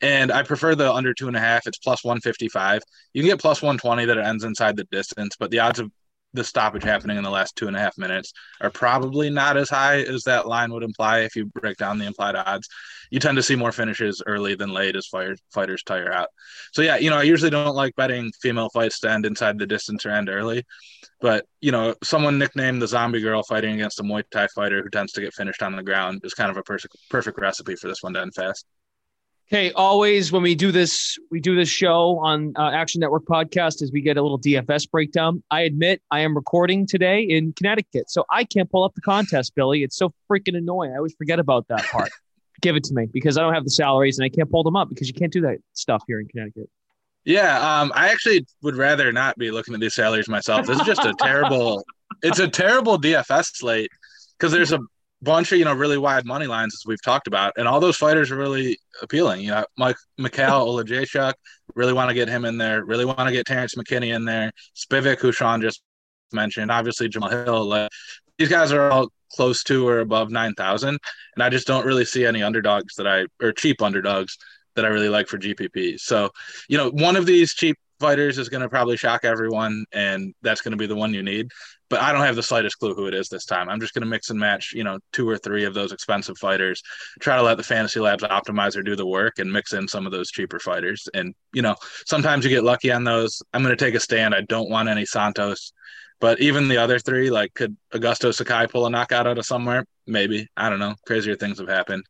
And 0.00 0.32
I 0.32 0.42
prefer 0.42 0.74
the 0.74 0.90
under 0.90 1.12
two 1.12 1.28
and 1.28 1.36
a 1.36 1.40
half. 1.40 1.66
It's 1.66 1.78
plus 1.78 2.02
155. 2.02 2.82
You 3.12 3.22
can 3.22 3.28
get 3.28 3.40
plus 3.40 3.60
120 3.60 4.06
that 4.06 4.16
it 4.16 4.24
ends 4.24 4.44
inside 4.44 4.76
the 4.76 4.84
distance, 4.84 5.36
but 5.38 5.50
the 5.50 5.58
odds 5.58 5.80
of 5.80 5.90
the 6.32 6.44
stoppage 6.44 6.84
happening 6.84 7.16
in 7.16 7.24
the 7.24 7.30
last 7.30 7.56
two 7.56 7.66
and 7.66 7.76
a 7.76 7.80
half 7.80 7.98
minutes 7.98 8.32
are 8.60 8.70
probably 8.70 9.30
not 9.30 9.56
as 9.56 9.68
high 9.68 10.00
as 10.02 10.22
that 10.24 10.46
line 10.46 10.72
would 10.72 10.82
imply 10.82 11.20
if 11.20 11.34
you 11.34 11.46
break 11.46 11.76
down 11.76 11.98
the 11.98 12.06
implied 12.06 12.36
odds. 12.36 12.68
You 13.10 13.18
tend 13.18 13.36
to 13.36 13.42
see 13.42 13.56
more 13.56 13.72
finishes 13.72 14.22
early 14.24 14.54
than 14.54 14.72
late 14.72 14.94
as 14.94 15.06
fighters 15.06 15.40
fighters 15.52 15.82
tire 15.82 16.12
out. 16.12 16.28
So 16.72 16.82
yeah, 16.82 16.96
you 16.96 17.10
know, 17.10 17.16
I 17.16 17.24
usually 17.24 17.50
don't 17.50 17.74
like 17.74 17.96
betting 17.96 18.30
female 18.40 18.68
fights 18.70 19.00
to 19.00 19.10
end 19.10 19.26
inside 19.26 19.58
the 19.58 19.66
distance 19.66 20.06
or 20.06 20.10
end 20.10 20.28
early. 20.28 20.64
But 21.20 21.46
you 21.60 21.72
know, 21.72 21.94
someone 22.04 22.38
nicknamed 22.38 22.80
the 22.80 22.88
zombie 22.88 23.20
girl 23.20 23.42
fighting 23.42 23.74
against 23.74 24.00
a 24.00 24.04
Muay 24.04 24.22
Thai 24.30 24.46
fighter 24.54 24.82
who 24.82 24.90
tends 24.90 25.12
to 25.12 25.20
get 25.20 25.34
finished 25.34 25.62
on 25.62 25.74
the 25.74 25.82
ground 25.82 26.20
is 26.24 26.34
kind 26.34 26.50
of 26.50 26.56
a 26.56 26.62
perfect 26.62 26.96
perfect 27.10 27.40
recipe 27.40 27.74
for 27.74 27.88
this 27.88 28.02
one 28.02 28.14
to 28.14 28.20
end 28.20 28.34
fast. 28.34 28.66
Okay, 29.52 29.72
always 29.72 30.30
when 30.30 30.42
we 30.42 30.54
do 30.54 30.70
this, 30.70 31.18
we 31.28 31.40
do 31.40 31.56
this 31.56 31.68
show 31.68 32.20
on 32.20 32.52
uh, 32.56 32.70
Action 32.70 33.00
Network 33.00 33.24
podcast 33.24 33.82
as 33.82 33.90
we 33.92 34.00
get 34.00 34.16
a 34.16 34.22
little 34.22 34.38
DFS 34.38 34.88
breakdown. 34.88 35.42
I 35.50 35.62
admit 35.62 36.00
I 36.08 36.20
am 36.20 36.36
recording 36.36 36.86
today 36.86 37.22
in 37.22 37.52
Connecticut, 37.54 38.10
so 38.10 38.24
I 38.30 38.44
can't 38.44 38.70
pull 38.70 38.84
up 38.84 38.94
the 38.94 39.00
contest, 39.00 39.56
Billy. 39.56 39.82
It's 39.82 39.96
so 39.96 40.14
freaking 40.30 40.56
annoying. 40.56 40.92
I 40.92 40.98
always 40.98 41.16
forget 41.16 41.40
about 41.40 41.66
that 41.66 41.84
part. 41.86 42.10
Give 42.60 42.76
it 42.76 42.84
to 42.84 42.94
me 42.94 43.06
because 43.06 43.36
I 43.36 43.40
don't 43.40 43.52
have 43.52 43.64
the 43.64 43.72
salaries 43.72 44.20
and 44.20 44.24
I 44.24 44.28
can't 44.28 44.48
pull 44.48 44.62
them 44.62 44.76
up 44.76 44.88
because 44.88 45.08
you 45.08 45.14
can't 45.14 45.32
do 45.32 45.40
that 45.40 45.58
stuff 45.72 46.04
here 46.06 46.20
in 46.20 46.28
Connecticut. 46.28 46.70
Yeah, 47.24 47.80
um, 47.80 47.90
I 47.96 48.10
actually 48.10 48.46
would 48.62 48.76
rather 48.76 49.10
not 49.10 49.36
be 49.36 49.50
looking 49.50 49.74
at 49.74 49.80
these 49.80 49.94
salaries 49.94 50.28
myself. 50.28 50.68
This 50.68 50.78
is 50.78 50.86
just 50.86 51.04
a 51.04 51.12
terrible. 51.14 51.84
It's 52.22 52.38
a 52.38 52.46
terrible 52.46 53.00
DFS 53.00 53.56
slate 53.56 53.90
because 54.38 54.52
there's 54.52 54.70
a 54.70 54.78
bunch 55.22 55.52
of 55.52 55.58
you 55.58 55.64
know 55.64 55.74
really 55.74 55.98
wide 55.98 56.24
money 56.24 56.46
lines 56.46 56.74
as 56.74 56.86
we've 56.86 57.02
talked 57.02 57.26
about, 57.26 57.52
and 57.56 57.68
all 57.68 57.80
those 57.80 57.96
fighters 57.96 58.30
are 58.30 58.36
really 58.36 58.78
appealing. 59.02 59.42
You 59.42 59.50
know, 59.50 59.64
Mike 59.76 59.96
Mikhail 60.18 60.66
Oleksiejczuk, 60.66 61.34
really 61.74 61.92
want 61.92 62.08
to 62.08 62.14
get 62.14 62.28
him 62.28 62.44
in 62.44 62.58
there. 62.58 62.84
Really 62.84 63.04
want 63.04 63.20
to 63.20 63.32
get 63.32 63.46
Terrence 63.46 63.74
McKinney 63.74 64.14
in 64.14 64.24
there. 64.24 64.52
Spivac, 64.74 65.18
who 65.18 65.32
Sean 65.32 65.60
just 65.60 65.82
mentioned, 66.32 66.70
obviously 66.70 67.08
Jamahal 67.08 67.44
Hill. 67.44 67.64
Like, 67.66 67.90
these 68.38 68.48
guys 68.48 68.72
are 68.72 68.90
all 68.90 69.08
close 69.32 69.62
to 69.64 69.86
or 69.86 70.00
above 70.00 70.30
nine 70.30 70.54
thousand, 70.54 70.98
and 71.34 71.42
I 71.42 71.48
just 71.48 71.66
don't 71.66 71.86
really 71.86 72.04
see 72.04 72.24
any 72.24 72.42
underdogs 72.42 72.94
that 72.96 73.06
I 73.06 73.26
or 73.42 73.52
cheap 73.52 73.82
underdogs 73.82 74.38
that 74.76 74.84
I 74.84 74.88
really 74.88 75.08
like 75.08 75.28
for 75.28 75.38
GPP. 75.38 75.98
So, 75.98 76.30
you 76.68 76.78
know, 76.78 76.90
one 76.90 77.16
of 77.16 77.26
these 77.26 77.52
cheap 77.52 77.76
fighters 77.98 78.38
is 78.38 78.48
going 78.48 78.62
to 78.62 78.68
probably 78.68 78.96
shock 78.96 79.24
everyone, 79.24 79.84
and 79.92 80.32
that's 80.42 80.60
going 80.60 80.72
to 80.72 80.78
be 80.78 80.86
the 80.86 80.96
one 80.96 81.12
you 81.12 81.22
need 81.22 81.50
but 81.90 82.00
I 82.00 82.12
don't 82.12 82.22
have 82.22 82.36
the 82.36 82.42
slightest 82.42 82.78
clue 82.78 82.94
who 82.94 83.06
it 83.06 83.14
is 83.14 83.28
this 83.28 83.44
time. 83.44 83.68
I'm 83.68 83.80
just 83.80 83.92
going 83.92 84.02
to 84.02 84.08
mix 84.08 84.30
and 84.30 84.38
match, 84.38 84.72
you 84.72 84.84
know, 84.84 85.00
two 85.12 85.28
or 85.28 85.36
three 85.36 85.64
of 85.64 85.74
those 85.74 85.92
expensive 85.92 86.38
fighters, 86.38 86.82
try 87.18 87.36
to 87.36 87.42
let 87.42 87.56
the 87.56 87.64
Fantasy 87.64 87.98
Labs 87.98 88.22
optimizer 88.22 88.84
do 88.84 88.94
the 88.94 89.06
work 89.06 89.40
and 89.40 89.52
mix 89.52 89.72
in 89.72 89.88
some 89.88 90.06
of 90.06 90.12
those 90.12 90.30
cheaper 90.30 90.60
fighters. 90.60 91.08
And, 91.12 91.34
you 91.52 91.62
know, 91.62 91.74
sometimes 92.06 92.44
you 92.44 92.50
get 92.50 92.64
lucky 92.64 92.92
on 92.92 93.02
those. 93.02 93.42
I'm 93.52 93.62
going 93.62 93.76
to 93.76 93.84
take 93.84 93.96
a 93.96 94.00
stand. 94.00 94.34
I 94.34 94.42
don't 94.42 94.70
want 94.70 94.88
any 94.88 95.04
Santos, 95.04 95.72
but 96.20 96.40
even 96.40 96.68
the 96.68 96.78
other 96.78 97.00
three, 97.00 97.28
like, 97.28 97.54
could 97.54 97.76
Augusto 97.92 98.32
Sakai 98.32 98.68
pull 98.68 98.86
a 98.86 98.90
knockout 98.90 99.26
out 99.26 99.38
of 99.38 99.44
somewhere? 99.44 99.84
Maybe. 100.06 100.48
I 100.56 100.70
don't 100.70 100.78
know. 100.78 100.94
Crazier 101.06 101.34
things 101.34 101.58
have 101.58 101.68
happened. 101.68 102.04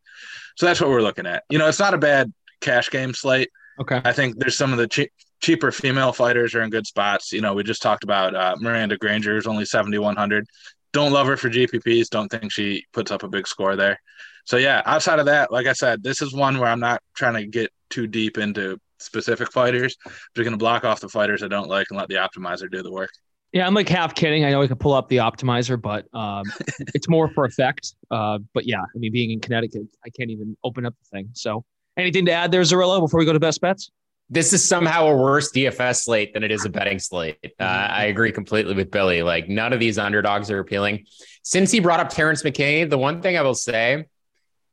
So 0.57 0.67
that's 0.67 0.81
what 0.81 0.91
we're 0.91 1.01
looking 1.01 1.27
at. 1.27 1.45
You 1.49 1.59
know, 1.59 1.69
it's 1.69 1.79
not 1.79 1.95
a 1.95 1.99
bad 1.99 2.33
cash 2.61 2.91
game 2.91 3.15
slate. 3.15 3.51
Okay. 3.81 4.01
I 4.05 4.13
think 4.13 4.39
there's 4.39 4.59
some 4.59 4.73
of 4.73 4.79
the 4.79 4.87
cheap 4.87 5.11
cheaper 5.41 5.73
female 5.73 6.13
fighters 6.13 6.55
are 6.55 6.63
in 6.63 6.71
good 6.71 6.87
spots. 6.87 7.33
You 7.33 7.41
know, 7.41 7.55
we 7.55 7.63
just 7.63 7.83
talked 7.83 8.05
about 8.05 8.35
uh, 8.35 8.57
Miranda 8.61 8.97
Granger 8.97 9.37
is 9.37 9.47
only 9.47 9.65
7,100. 9.65 10.47
Don't 10.93 11.13
love 11.13 11.27
her 11.27 11.37
for 11.37 11.49
GPPs. 11.49 12.09
Don't 12.09 12.29
think 12.29 12.53
she 12.53 12.85
puts 12.93 13.11
up 13.11 13.23
a 13.23 13.29
big 13.29 13.47
score 13.47 13.77
there. 13.77 13.99
So 14.45 14.57
yeah, 14.57 14.83
outside 14.87 15.19
of 15.19 15.27
that, 15.27 15.53
like 15.53 15.67
I 15.67 15.73
said, 15.73 16.03
this 16.03 16.23
is 16.23 16.35
one 16.35 16.59
where 16.59 16.69
I'm 16.69 16.81
not 16.81 17.03
trying 17.15 17.35
to 17.35 17.47
get 17.47 17.71
too 17.89 18.07
deep 18.07 18.39
into 18.39 18.79
specific 18.99 19.53
fighters. 19.53 19.97
I'm 20.05 20.13
just 20.13 20.45
going 20.45 20.53
to 20.53 20.57
block 20.57 20.85
off 20.85 21.01
the 21.01 21.09
fighters 21.09 21.43
I 21.43 21.49
don't 21.49 21.69
like 21.69 21.87
and 21.91 21.99
let 21.99 22.09
the 22.09 22.17
optimizer 22.17 22.71
do 22.71 22.83
the 22.83 22.91
work. 22.91 23.11
Yeah, 23.53 23.67
I'm 23.67 23.75
like 23.75 23.89
half 23.89 24.15
kidding. 24.15 24.45
I 24.45 24.51
know 24.51 24.61
we 24.61 24.69
could 24.69 24.79
pull 24.79 24.93
up 24.93 25.09
the 25.09 25.17
optimizer, 25.17 25.81
but 25.81 26.07
um, 26.15 26.45
it's 26.95 27.09
more 27.09 27.29
for 27.29 27.45
effect. 27.45 27.95
Uh, 28.11 28.39
but 28.55 28.65
yeah, 28.65 28.81
I 28.81 28.99
mean, 28.99 29.13
being 29.13 29.33
in 29.33 29.41
Connecticut, 29.41 29.83
I 30.05 30.11
can't 30.11 30.31
even 30.31 30.57
open 30.63 30.87
up 30.87 30.95
the 31.03 31.17
thing. 31.17 31.31
So, 31.33 31.65
anything 31.97 32.27
to 32.27 32.33
add 32.33 32.53
there, 32.53 32.63
Zerillo, 32.63 33.01
before 33.01 33.19
we 33.19 33.27
go 33.27 33.33
to 33.33 33.41
best 33.41 33.61
bets? 33.61 33.91
This 34.31 34.53
is 34.53 34.67
somehow 34.67 35.09
a 35.09 35.17
worse 35.17 35.51
DFS 35.51 36.05
slate 36.05 36.33
than 36.33 36.45
it 36.45 36.53
is 36.53 36.65
a 36.65 36.69
betting 36.69 37.01
slate. 37.01 37.37
Uh, 37.43 37.65
mm-hmm. 37.65 37.93
I 37.93 38.05
agree 38.05 38.31
completely 38.31 38.75
with 38.75 38.91
Billy. 38.91 39.23
Like 39.23 39.49
none 39.49 39.73
of 39.73 39.81
these 39.81 39.99
underdogs 39.99 40.51
are 40.51 40.61
appealing. 40.61 41.05
Since 41.43 41.73
he 41.73 41.81
brought 41.81 41.99
up 41.99 42.11
Terrence 42.11 42.45
McKinney, 42.45 42.89
the 42.89 42.97
one 42.97 43.21
thing 43.21 43.37
I 43.37 43.43
will 43.43 43.55
say, 43.55 44.07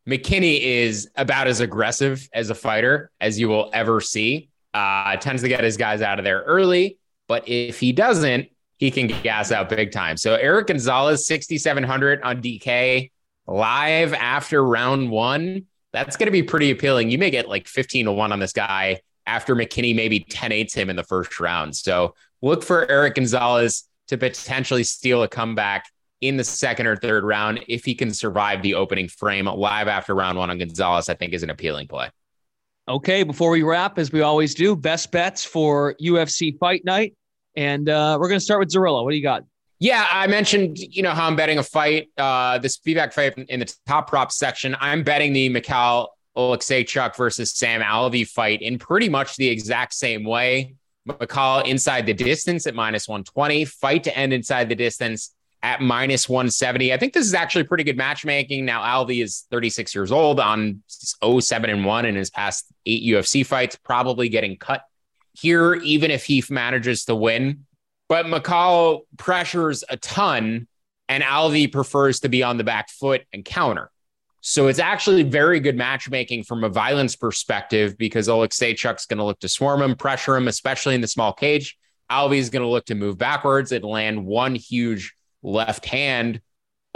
McKinney 0.08 0.62
is 0.62 1.10
about 1.16 1.48
as 1.48 1.60
aggressive 1.60 2.30
as 2.34 2.52
a 2.52 2.56
fighter 2.56 3.12
as 3.20 3.40
you 3.40 3.50
will 3.50 3.72
ever 3.74 4.00
see. 4.00 4.50
Uh, 4.74 5.16
tends 5.18 5.42
to 5.42 5.50
get 5.50 5.64
his 5.64 5.76
guys 5.76 6.04
out 6.04 6.20
of 6.20 6.24
there 6.24 6.44
early, 6.44 7.00
but 7.28 7.48
if 7.50 7.80
he 7.80 7.92
doesn't, 7.92 8.48
he 8.78 8.92
can 8.92 9.08
gas 9.08 9.52
out 9.52 9.70
big 9.70 9.92
time. 9.92 10.18
So 10.18 10.36
Eric 10.36 10.68
Gonzalez, 10.68 11.26
6,700 11.26 12.22
on 12.22 12.44
DK 12.44 13.10
live 13.48 14.14
after 14.14 14.64
round 14.64 15.10
one. 15.10 15.66
That's 15.94 16.16
going 16.16 16.28
to 16.28 16.32
be 16.32 16.44
pretty 16.44 16.70
appealing. 16.70 17.10
You 17.10 17.18
may 17.18 17.32
get 17.32 17.50
like 17.50 17.68
15 17.68 18.06
to 18.06 18.12
1 18.12 18.32
on 18.32 18.40
this 18.40 18.54
guy 18.54 19.00
after 19.28 19.56
McKinney 19.56 19.96
maybe 19.96 20.22
10 20.22 20.52
8 20.52 20.74
him 20.74 20.90
in 20.90 20.96
the 20.96 21.04
first 21.04 21.40
round. 21.40 21.76
So 21.76 22.16
look 22.42 22.64
for 22.64 22.90
Eric 22.90 23.16
Gonzalez 23.16 23.84
to 24.08 24.18
potentially 24.18 24.84
steal 24.84 25.22
a 25.22 25.28
comeback 25.28 25.86
in 26.22 26.38
the 26.38 26.44
second 26.44 26.88
or 26.88 26.96
third 26.96 27.24
round 27.24 27.64
if 27.68 27.86
he 27.86 27.94
can 27.94 28.12
survive 28.12 28.64
the 28.64 28.74
opening 28.74 29.08
frame 29.08 29.46
live 29.46 29.88
after 29.88 30.16
round 30.16 30.38
one 30.38 30.50
on 30.50 30.58
Gonzalez, 30.58 31.10
I 31.10 31.14
think 31.14 31.34
is 31.34 31.44
an 31.44 31.50
appealing 31.50 31.88
play. 31.88 32.10
Okay, 32.88 33.24
before 33.24 33.52
we 33.52 33.64
wrap, 33.64 34.00
as 34.00 34.12
we 34.12 34.22
always 34.22 34.56
do, 34.56 34.76
best 34.76 35.12
bets 35.12 35.44
for 35.44 35.94
UFC 36.02 36.58
Fight 36.58 36.86
Night. 36.86 37.16
And 37.56 37.90
uh, 37.90 38.18
we're 38.20 38.30
going 38.30 38.40
to 38.40 38.44
start 38.44 38.60
with 38.62 38.70
Zerillo. 38.70 39.04
What 39.04 39.12
do 39.12 39.18
you 39.18 39.24
got? 39.24 39.44
Yeah, 39.80 40.08
I 40.10 40.26
mentioned, 40.28 40.80
you 40.80 41.04
know, 41.04 41.12
how 41.12 41.28
I'm 41.28 41.36
betting 41.36 41.60
a 41.60 41.64
fight, 41.64 42.10
uh, 42.18 42.58
this 42.60 42.78
Spivac 42.78 43.14
fight 43.14 43.38
in 43.38 43.60
the 43.60 43.72
top 43.86 44.08
prop 44.08 44.32
section. 44.32 44.76
I'm 44.80 45.04
betting 45.04 45.34
the 45.34 45.50
Mikhail 45.50 46.10
Oleksiejczuk 46.38 47.16
versus 47.16 47.52
Sam 47.52 47.82
Alvey 47.82 48.28
fight 48.28 48.62
in 48.62 48.78
pretty 48.78 49.10
much 49.10 49.36
the 49.36 49.48
exact 49.48 49.94
same 49.94 50.24
way. 50.24 50.76
Michal 51.06 51.62
inside 51.62 52.06
the 52.06 52.14
distance 52.14 52.68
at 52.68 52.76
minus 52.76 53.08
120, 53.08 53.66
fight 53.66 54.04
to 54.04 54.18
end 54.18 54.34
inside 54.34 54.70
the 54.70 54.76
distance 54.76 55.34
at 55.64 55.82
minus 55.82 56.30
170. 56.30 56.94
I 56.94 56.98
think 56.98 57.14
this 57.14 57.26
is 57.26 57.34
actually 57.34 57.64
pretty 57.64 57.84
good 57.84 57.98
matchmaking. 57.98 58.66
Now, 58.66 58.84
Alvey 58.84 59.24
is 59.24 59.46
36 59.50 59.96
years 59.96 60.12
old 60.12 60.40
on 60.40 60.84
07 60.88 61.70
and 61.70 61.86
1 61.86 62.06
in 62.06 62.16
his 62.16 62.30
past 62.30 62.66
eight 62.86 63.04
UFC 63.04 63.46
fights, 63.46 63.76
probably 63.76 64.30
getting 64.30 64.58
cut 64.58 64.82
here, 65.34 65.76
even 65.76 66.12
if 66.12 66.26
he 66.26 66.44
manages 66.50 67.06
to 67.06 67.16
win. 67.16 67.66
But 68.10 68.28
Michal 68.28 69.06
pressures 69.18 69.84
a 69.90 69.98
ton, 69.98 70.68
and 71.10 71.24
Alvey 71.24 71.72
prefers 71.72 72.22
to 72.22 72.30
be 72.30 72.44
on 72.44 72.58
the 72.58 72.64
back 72.64 72.90
foot 72.90 73.24
and 73.34 73.44
counter. 73.44 73.92
So 74.50 74.68
it's 74.68 74.80
actually 74.80 75.24
very 75.24 75.60
good 75.60 75.76
matchmaking 75.76 76.44
from 76.44 76.64
a 76.64 76.70
violence 76.70 77.18
perspective 77.18 77.98
because 77.98 78.30
Oleksiejczuk's 78.30 79.06
going 79.06 79.18
to 79.18 79.26
look 79.26 79.42
to 79.42 79.50
swarm 79.50 79.82
him, 79.82 79.94
pressure 79.94 80.38
him, 80.38 80.48
especially 80.48 80.96
in 80.96 81.02
the 81.02 81.08
small 81.10 81.34
cage. 81.34 81.78
Alvey's 82.10 82.50
going 82.50 82.62
to 82.62 82.70
look 82.70 82.86
to 82.86 82.96
move 82.96 83.18
backwards 83.18 83.74
and 83.74 83.84
land 83.84 84.26
one 84.26 84.56
huge 84.56 85.14
left 85.44 85.86
hand. 85.86 86.40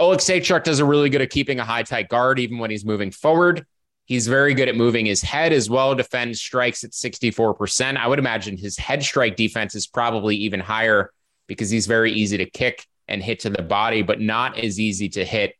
Oleksiejczuk 0.00 0.64
does 0.64 0.78
a 0.78 0.86
really 0.86 1.10
good 1.10 1.20
at 1.20 1.28
keeping 1.28 1.60
a 1.60 1.64
high 1.64 1.82
tight 1.82 2.08
guard 2.08 2.38
even 2.38 2.56
when 2.56 2.70
he's 2.70 2.86
moving 2.86 3.10
forward. 3.10 3.66
He's 4.06 4.26
very 4.26 4.54
good 4.54 4.70
at 4.70 4.74
moving 4.74 5.04
his 5.04 5.20
head 5.20 5.52
as 5.52 5.68
well. 5.68 5.94
defends 5.94 6.40
strikes 6.40 6.84
at 6.84 6.92
64%. 6.92 7.98
I 7.98 8.06
would 8.06 8.18
imagine 8.18 8.56
his 8.56 8.78
head 8.78 9.02
strike 9.02 9.36
defense 9.36 9.74
is 9.74 9.86
probably 9.86 10.36
even 10.36 10.60
higher 10.60 11.12
because 11.48 11.68
he's 11.68 11.86
very 11.86 12.12
easy 12.12 12.38
to 12.38 12.48
kick 12.48 12.86
and 13.08 13.22
hit 13.22 13.40
to 13.40 13.50
the 13.50 13.60
body, 13.60 14.00
but 14.00 14.22
not 14.22 14.58
as 14.58 14.80
easy 14.80 15.10
to 15.10 15.22
hit 15.26 15.54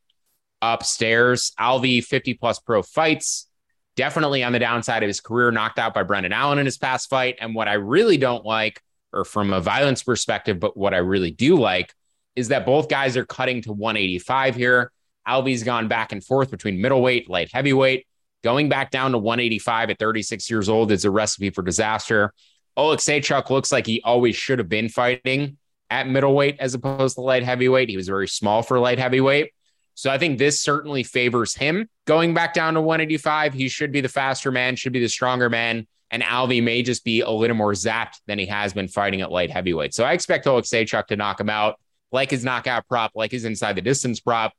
upstairs. 0.63 1.53
Alvey, 1.59 2.03
50 2.03 2.35
plus 2.35 2.59
pro 2.61 2.83
fights, 2.83 3.49
definitely 3.97 4.43
on 4.43 4.53
the 4.53 4.59
downside 4.59 5.03
of 5.03 5.09
his 5.09 5.21
career, 5.21 5.51
knocked 5.51 5.79
out 5.79 5.93
by 5.93 6.03
Brendan 6.03 6.33
Allen 6.33 6.59
in 6.59 6.65
his 6.65 6.79
past 6.79 7.11
fight. 7.11 7.37
And 7.41 7.55
what 7.55 7.69
I 7.69 7.75
really 7.75 8.17
don't 8.17 8.45
like, 8.45 8.81
or 9.13 9.25
from 9.25 9.53
a 9.53 9.61
violence 9.61 10.03
perspective, 10.03 10.59
but 10.61 10.77
what 10.77 10.95
I 10.95 10.99
really 10.99 11.33
do 11.33 11.57
like, 11.57 11.93
is 12.35 12.49
that 12.49 12.65
both 12.65 12.89
guys 12.89 13.17
are 13.17 13.27
cutting 13.27 13.61
to 13.63 13.73
185 13.73 14.57
here. 14.57 14.93
Alvey's 15.29 15.63
gone 15.63 15.89
back 15.89 16.13
and 16.13 16.25
forth 16.25 16.51
between 16.51 16.81
middleweight, 16.81 17.29
light 17.29 17.51
heavyweight. 17.53 18.07
Going 18.43 18.69
back 18.69 18.91
down 18.91 19.13
to 19.13 19.19
185 19.19 19.91
at 19.91 19.99
36 19.99 20.51
years 20.51 20.69
old 20.69 20.91
is 20.91 21.05
a 21.05 21.11
recipe 21.11 21.51
for 21.51 21.63
disaster. 21.63 22.33
Oleksiejczuk 22.77 23.51
looks 23.51 23.71
like 23.71 23.87
he 23.87 24.01
always 24.03 24.35
should 24.35 24.59
have 24.59 24.69
been 24.69 24.89
fighting 24.89 25.59
at 25.91 26.09
middleweight 26.09 26.57
as 26.59 26.75
opposed 26.75 27.17
to 27.17 27.21
light 27.21 27.45
heavyweight. 27.45 27.91
He 27.91 27.97
was 27.97 28.09
very 28.09 28.27
small 28.27 28.63
for 28.63 28.81
light 28.81 28.99
heavyweight. 28.99 29.51
So 29.95 30.11
I 30.11 30.19
think 30.19 30.39
this 30.39 30.61
certainly 30.61 31.03
favors 31.03 31.55
him 31.55 31.89
going 32.07 32.35
back 32.35 32.55
down 32.55 32.75
to 32.75 32.81
185. 32.81 33.53
He 33.53 33.69
should 33.69 33.93
be 33.93 34.01
the 34.01 34.09
faster 34.09 34.51
man, 34.51 34.77
should 34.77 34.93
be 34.93 35.01
the 35.01 35.09
stronger 35.09 35.51
man. 35.51 35.87
And 36.11 36.23
Alvey 36.23 36.63
may 36.63 36.83
just 36.83 37.05
be 37.05 37.21
a 37.21 37.31
little 37.31 37.57
more 37.57 37.73
zapped 37.73 38.21
than 38.27 38.39
he 38.39 38.47
has 38.47 38.73
been 38.73 38.89
fighting 38.89 39.23
at 39.23 39.31
light 39.31 39.51
heavyweight. 39.51 39.95
So 39.95 40.05
I 40.05 40.13
expect 40.13 40.47
Oleksiejczuk 40.47 41.07
to 41.07 41.17
knock 41.17 41.41
him 41.41 41.49
out, 41.49 41.79
like 42.11 42.31
his 42.31 42.45
knockout 42.45 42.87
prop, 42.87 43.13
like 43.15 43.31
his 43.31 43.45
inside 43.45 43.77
the 43.77 43.83
distance 43.83 44.21
prop. 44.21 44.53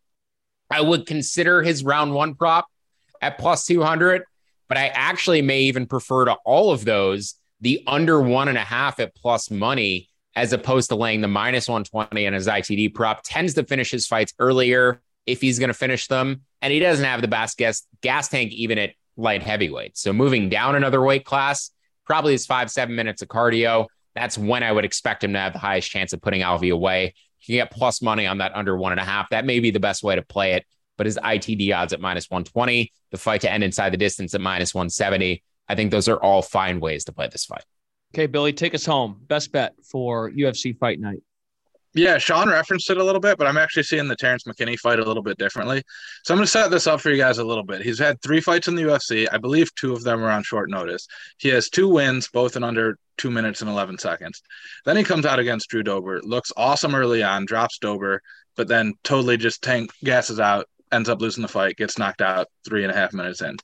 I 0.71 0.81
would 0.81 1.05
consider 1.05 1.61
his 1.61 1.83
round 1.83 2.13
one 2.13 2.33
prop 2.33 2.65
at 3.21 3.37
plus 3.37 3.65
200, 3.67 4.23
but 4.67 4.77
I 4.77 4.87
actually 4.87 5.43
may 5.43 5.61
even 5.61 5.85
prefer 5.85 6.25
to 6.25 6.33
all 6.45 6.71
of 6.71 6.85
those 6.85 7.35
the 7.61 7.81
under 7.87 8.19
one 8.19 8.49
and 8.49 8.57
a 8.57 8.61
half 8.61 8.99
at 8.99 9.15
plus 9.15 9.49
money 9.49 10.09
as 10.35 10.51
opposed 10.51 10.89
to 10.89 10.95
laying 10.95 11.21
the 11.21 11.27
minus 11.27 11.69
120 11.69 12.25
and 12.25 12.35
his 12.35 12.47
ITD 12.47 12.93
prop 12.93 13.21
tends 13.23 13.53
to 13.53 13.63
finish 13.63 13.91
his 13.91 14.05
fights 14.05 14.33
earlier 14.39 15.01
if 15.25 15.41
he's 15.41 15.59
going 15.59 15.69
to 15.69 15.73
finish 15.73 16.07
them. 16.07 16.41
And 16.62 16.71
he 16.71 16.79
doesn't 16.79 17.05
have 17.05 17.21
the 17.21 17.27
best 17.27 17.57
gas, 17.57 17.86
gas 18.01 18.29
tank 18.29 18.51
even 18.51 18.77
at 18.77 18.91
light 19.17 19.43
heavyweight. 19.43 19.97
So 19.97 20.13
moving 20.13 20.49
down 20.49 20.75
another 20.75 21.01
weight 21.01 21.25
class, 21.25 21.71
probably 22.05 22.33
is 22.33 22.45
five, 22.45 22.71
seven 22.71 22.95
minutes 22.95 23.21
of 23.21 23.27
cardio. 23.27 23.88
That's 24.15 24.38
when 24.38 24.63
I 24.63 24.71
would 24.71 24.86
expect 24.86 25.23
him 25.23 25.33
to 25.33 25.39
have 25.39 25.53
the 25.53 25.59
highest 25.59 25.89
chance 25.89 26.13
of 26.13 26.21
putting 26.21 26.41
Alvey 26.41 26.71
away. 26.71 27.13
You 27.41 27.57
can 27.57 27.65
get 27.65 27.71
plus 27.71 28.01
money 28.01 28.25
on 28.25 28.38
that 28.38 28.55
under 28.55 28.77
one 28.77 28.91
and 28.91 29.01
a 29.01 29.05
half. 29.05 29.29
That 29.29 29.45
may 29.45 29.59
be 29.59 29.71
the 29.71 29.79
best 29.79 30.03
way 30.03 30.15
to 30.15 30.21
play 30.21 30.53
it. 30.53 30.65
But 30.97 31.07
his 31.07 31.17
ITD 31.17 31.75
odds 31.75 31.91
at 31.91 31.99
minus 31.99 32.29
120, 32.29 32.91
the 33.12 33.17
fight 33.17 33.41
to 33.41 33.51
end 33.51 33.63
inside 33.63 33.91
the 33.91 33.97
distance 33.97 34.36
at 34.36 34.41
minus 34.41 34.75
170. 34.75 35.43
I 35.67 35.75
think 35.75 35.91
those 35.91 36.07
are 36.07 36.17
all 36.17 36.41
fine 36.41 36.79
ways 36.79 37.05
to 37.05 37.13
play 37.13 37.27
this 37.31 37.45
fight. 37.45 37.63
Okay, 38.13 38.27
Billy, 38.27 38.53
take 38.53 38.75
us 38.75 38.86
home. 38.86 39.19
Best 39.27 39.51
bet 39.51 39.73
for 39.83 40.29
UFC 40.29 40.77
Fight 40.77 40.99
Night. 40.99 41.23
Yeah, 41.95 42.17
Sean 42.17 42.49
referenced 42.49 42.89
it 42.89 42.97
a 42.97 43.03
little 43.03 43.21
bit, 43.21 43.38
but 43.38 43.45
I'm 43.45 43.58
actually 43.58 43.84
seeing 43.84 44.08
the 44.08 44.15
Terrence 44.15 44.43
McKinney 44.45 44.79
fight 44.79 44.99
a 44.99 45.06
little 45.06 45.21
bit 45.21 45.38
differently. 45.38 45.84
So 46.23 46.34
I'm 46.34 46.39
going 46.39 46.45
to 46.45 46.51
set 46.51 46.71
this 46.71 46.88
up 46.88 47.01
for 47.01 47.12
you 47.12 47.17
guys 47.17 47.38
a 47.38 47.43
little 47.43 47.63
bit. 47.63 47.82
He's 47.82 47.99
had 47.99 48.19
three 48.21 48.41
fights 48.41 48.67
in 48.67 48.75
the 48.75 48.84
UFC. 48.84 49.27
I 49.32 49.38
believe 49.38 49.73
two 49.75 49.93
of 49.93 50.03
them 50.03 50.21
were 50.21 50.32
on 50.32 50.41
short 50.41 50.71
notice. 50.71 51.08
He 51.38 51.49
has 51.49 51.69
two 51.69 51.88
wins, 51.88 52.29
both 52.34 52.56
in 52.56 52.63
under 52.63 52.97
two 53.17 53.29
minutes 53.29 53.62
and 53.62 53.69
11 53.69 53.99
seconds. 53.99 54.41
Then 54.86 54.97
he 54.97 55.03
comes 55.03 55.25
out 55.25 55.38
against 55.38 55.69
Drew 55.69 55.84
Dober, 55.84 56.19
looks 56.23 56.51
awesome 56.58 56.95
early 56.95 57.21
on, 57.21 57.45
drops 57.45 57.77
Dober, 57.77 58.21
but 58.56 58.67
then 58.67 58.93
totally 59.03 59.38
just 59.38 59.62
tank 59.62 59.91
gasses 60.03 60.39
out, 60.39 60.65
ends 60.91 61.10
up 61.10 61.21
losing 61.21 61.43
the 61.43 61.47
fight, 61.47 61.77
gets 61.77 61.99
knocked 61.99 62.21
out 62.21 62.47
three 62.65 62.84
and 62.84 62.91
a 62.91 62.95
half 62.95 63.13
minutes 63.13 63.41
in. 63.43 63.56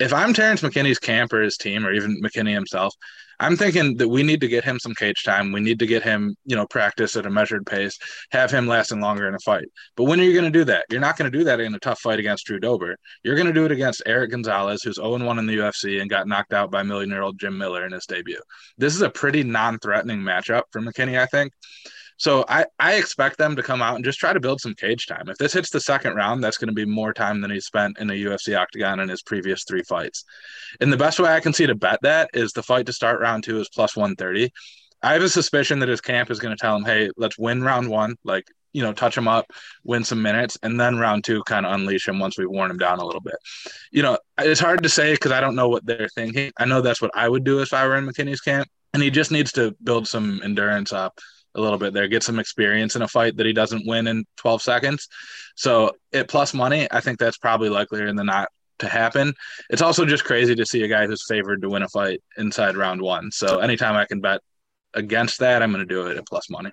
If 0.00 0.12
I'm 0.12 0.34
Terrence 0.34 0.62
McKinney's 0.62 0.98
camp 0.98 1.32
or 1.32 1.42
his 1.42 1.56
team, 1.56 1.86
or 1.86 1.92
even 1.92 2.20
McKinney 2.20 2.52
himself, 2.52 2.94
I'm 3.40 3.56
thinking 3.56 3.96
that 3.96 4.08
we 4.08 4.22
need 4.22 4.42
to 4.42 4.48
get 4.48 4.64
him 4.64 4.78
some 4.78 4.94
cage 4.94 5.22
time. 5.24 5.50
We 5.50 5.60
need 5.60 5.78
to 5.78 5.86
get 5.86 6.02
him, 6.02 6.36
you 6.44 6.54
know, 6.54 6.66
practice 6.66 7.16
at 7.16 7.24
a 7.24 7.30
measured 7.30 7.64
pace, 7.64 7.98
have 8.32 8.50
him 8.50 8.66
lasting 8.66 9.00
longer 9.00 9.26
in 9.26 9.34
a 9.34 9.38
fight. 9.38 9.64
But 9.96 10.04
when 10.04 10.20
are 10.20 10.24
you 10.24 10.34
going 10.34 10.44
to 10.44 10.58
do 10.58 10.64
that? 10.66 10.84
You're 10.90 11.00
not 11.00 11.16
going 11.16 11.32
to 11.32 11.38
do 11.38 11.44
that 11.44 11.58
in 11.58 11.74
a 11.74 11.78
tough 11.78 12.00
fight 12.00 12.18
against 12.18 12.44
Drew 12.44 12.60
Dober. 12.60 12.96
You're 13.24 13.36
going 13.36 13.46
to 13.46 13.54
do 13.54 13.64
it 13.64 13.72
against 13.72 14.02
Eric 14.04 14.32
Gonzalez, 14.32 14.82
who's 14.82 14.96
0 14.96 15.24
1 15.24 15.38
in 15.38 15.46
the 15.46 15.56
UFC 15.56 16.02
and 16.02 16.10
got 16.10 16.28
knocked 16.28 16.52
out 16.52 16.70
by 16.70 16.82
million 16.82 17.08
year 17.08 17.22
old 17.22 17.40
Jim 17.40 17.56
Miller 17.56 17.86
in 17.86 17.92
his 17.92 18.04
debut. 18.04 18.40
This 18.76 18.94
is 18.94 19.00
a 19.00 19.10
pretty 19.10 19.42
non 19.42 19.78
threatening 19.78 20.20
matchup 20.20 20.64
for 20.70 20.82
McKinney, 20.82 21.18
I 21.18 21.26
think. 21.26 21.52
So 22.20 22.44
I, 22.50 22.66
I 22.78 22.96
expect 22.96 23.38
them 23.38 23.56
to 23.56 23.62
come 23.62 23.80
out 23.80 23.96
and 23.96 24.04
just 24.04 24.18
try 24.18 24.34
to 24.34 24.40
build 24.40 24.60
some 24.60 24.74
cage 24.74 25.06
time. 25.06 25.30
If 25.30 25.38
this 25.38 25.54
hits 25.54 25.70
the 25.70 25.80
second 25.80 26.16
round, 26.16 26.44
that's 26.44 26.58
going 26.58 26.68
to 26.68 26.74
be 26.74 26.84
more 26.84 27.14
time 27.14 27.40
than 27.40 27.50
he 27.50 27.60
spent 27.60 27.98
in 27.98 28.10
a 28.10 28.12
UFC 28.12 28.54
octagon 28.58 29.00
in 29.00 29.08
his 29.08 29.22
previous 29.22 29.64
three 29.64 29.82
fights. 29.84 30.24
And 30.82 30.92
the 30.92 30.98
best 30.98 31.18
way 31.18 31.30
I 31.30 31.40
can 31.40 31.54
see 31.54 31.66
to 31.66 31.74
bet 31.74 31.98
that 32.02 32.28
is 32.34 32.52
the 32.52 32.62
fight 32.62 32.84
to 32.86 32.92
start 32.92 33.22
round 33.22 33.44
two 33.44 33.58
is 33.58 33.70
plus 33.70 33.96
130. 33.96 34.50
I 35.02 35.14
have 35.14 35.22
a 35.22 35.30
suspicion 35.30 35.78
that 35.78 35.88
his 35.88 36.02
camp 36.02 36.30
is 36.30 36.38
going 36.38 36.54
to 36.54 36.60
tell 36.60 36.76
him, 36.76 36.84
hey, 36.84 37.08
let's 37.16 37.38
win 37.38 37.62
round 37.62 37.88
one, 37.88 38.16
like, 38.22 38.44
you 38.74 38.82
know, 38.82 38.92
touch 38.92 39.16
him 39.16 39.26
up, 39.26 39.46
win 39.82 40.04
some 40.04 40.20
minutes, 40.20 40.58
and 40.62 40.78
then 40.78 40.98
round 40.98 41.24
two 41.24 41.42
kind 41.44 41.64
of 41.64 41.72
unleash 41.72 42.06
him 42.06 42.18
once 42.18 42.36
we've 42.36 42.50
worn 42.50 42.70
him 42.70 42.76
down 42.76 42.98
a 42.98 43.04
little 43.06 43.22
bit. 43.22 43.36
You 43.92 44.02
know, 44.02 44.18
it's 44.36 44.60
hard 44.60 44.82
to 44.82 44.90
say 44.90 45.14
because 45.14 45.32
I 45.32 45.40
don't 45.40 45.56
know 45.56 45.70
what 45.70 45.86
they're 45.86 46.10
thinking. 46.14 46.52
I 46.58 46.66
know 46.66 46.82
that's 46.82 47.00
what 47.00 47.12
I 47.14 47.30
would 47.30 47.44
do 47.44 47.62
if 47.62 47.72
I 47.72 47.86
were 47.86 47.96
in 47.96 48.06
McKinney's 48.06 48.42
camp. 48.42 48.68
And 48.92 49.02
he 49.02 49.10
just 49.10 49.30
needs 49.30 49.52
to 49.52 49.74
build 49.84 50.06
some 50.06 50.40
endurance 50.44 50.92
up 50.92 51.18
a 51.54 51.60
little 51.60 51.78
bit 51.78 51.92
there, 51.92 52.08
get 52.08 52.22
some 52.22 52.38
experience 52.38 52.96
in 52.96 53.02
a 53.02 53.08
fight 53.08 53.36
that 53.36 53.46
he 53.46 53.52
doesn't 53.52 53.86
win 53.86 54.06
in 54.06 54.24
12 54.36 54.62
seconds. 54.62 55.08
So 55.56 55.92
at 56.12 56.28
plus 56.28 56.54
money, 56.54 56.86
I 56.90 57.00
think 57.00 57.18
that's 57.18 57.38
probably 57.38 57.68
likelier 57.68 58.12
than 58.12 58.26
not 58.26 58.48
to 58.78 58.88
happen. 58.88 59.34
It's 59.68 59.82
also 59.82 60.04
just 60.04 60.24
crazy 60.24 60.54
to 60.54 60.66
see 60.66 60.82
a 60.82 60.88
guy 60.88 61.06
who's 61.06 61.24
favored 61.26 61.62
to 61.62 61.68
win 61.68 61.82
a 61.82 61.88
fight 61.88 62.22
inside 62.36 62.76
round 62.76 63.00
one. 63.00 63.30
So 63.30 63.58
anytime 63.58 63.96
I 63.96 64.06
can 64.06 64.20
bet 64.20 64.40
against 64.94 65.38
that, 65.40 65.62
I'm 65.62 65.72
going 65.72 65.86
to 65.86 65.94
do 65.94 66.06
it 66.06 66.16
at 66.16 66.26
plus 66.26 66.50
money. 66.50 66.70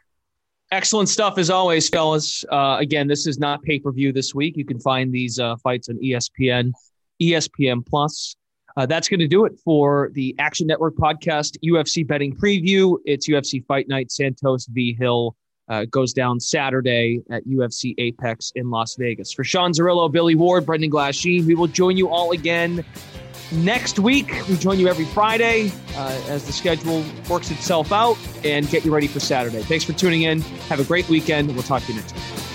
Excellent 0.72 1.08
stuff 1.08 1.38
as 1.38 1.50
always, 1.50 1.88
fellas. 1.88 2.44
Uh, 2.52 2.78
again, 2.80 3.08
this 3.08 3.26
is 3.26 3.40
not 3.40 3.62
pay 3.64 3.80
per 3.80 3.92
view 3.92 4.12
this 4.12 4.36
week. 4.36 4.58
You 4.58 4.66
can 4.66 4.80
find 4.80 5.14
these 5.14 5.40
uh, 5.40 5.56
fights 5.58 5.88
on 5.88 5.98
ESPN, 5.98 6.74
ESPN 7.22 7.86
Plus. 7.86 8.36
Uh, 8.78 8.86
that's 8.86 9.10
going 9.10 9.20
to 9.20 9.28
do 9.28 9.44
it 9.44 9.58
for 9.66 10.12
the 10.14 10.36
Action 10.38 10.68
Network 10.68 10.96
podcast 10.96 11.58
UFC 11.66 12.08
betting 12.08 12.36
preview. 12.36 12.98
It's 13.06 13.28
UFC 13.28 13.66
Fight 13.66 13.88
Night 13.90 14.12
Santos 14.12 14.68
v. 14.68 14.94
Hill. 14.94 15.36
Uh, 15.68 15.84
goes 15.86 16.14
down 16.14 16.40
Saturday 16.40 17.20
at 17.30 17.46
UFC 17.46 17.94
Apex 17.98 18.54
in 18.56 18.70
Las 18.70 18.96
Vegas. 18.96 19.34
For 19.34 19.44
Sean 19.44 19.74
Zerillo, 19.74 20.10
Billy 20.10 20.36
Ward, 20.36 20.66
Brendan 20.66 20.90
Glasheen, 20.90 21.46
we 21.46 21.56
will 21.56 21.68
join 21.68 21.98
you 21.98 22.08
all 22.08 22.32
again 22.32 22.86
next 23.52 24.00
week. 24.00 24.32
We 24.48 24.56
join 24.56 24.80
you 24.80 24.88
every 24.88 25.06
Friday 25.06 25.72
uh, 25.96 26.22
as 26.30 26.46
the 26.46 26.54
schedule 26.54 27.04
works 27.30 27.52
itself 27.52 27.92
out 27.92 28.18
and 28.46 28.70
get 28.70 28.86
you 28.86 28.94
ready 28.94 29.08
for 29.08 29.20
Saturday. 29.20 29.62
Thanks 29.64 29.84
for 29.84 29.94
tuning 29.94 30.22
in. 30.22 30.40
Have 30.70 30.80
a 30.80 30.86
great 30.86 31.10
weekend. 31.10 31.54
We'll 31.54 31.64
talk 31.64 31.84
to 31.84 31.92
you 31.92 32.00
next 32.00 32.14
week. 32.14 32.47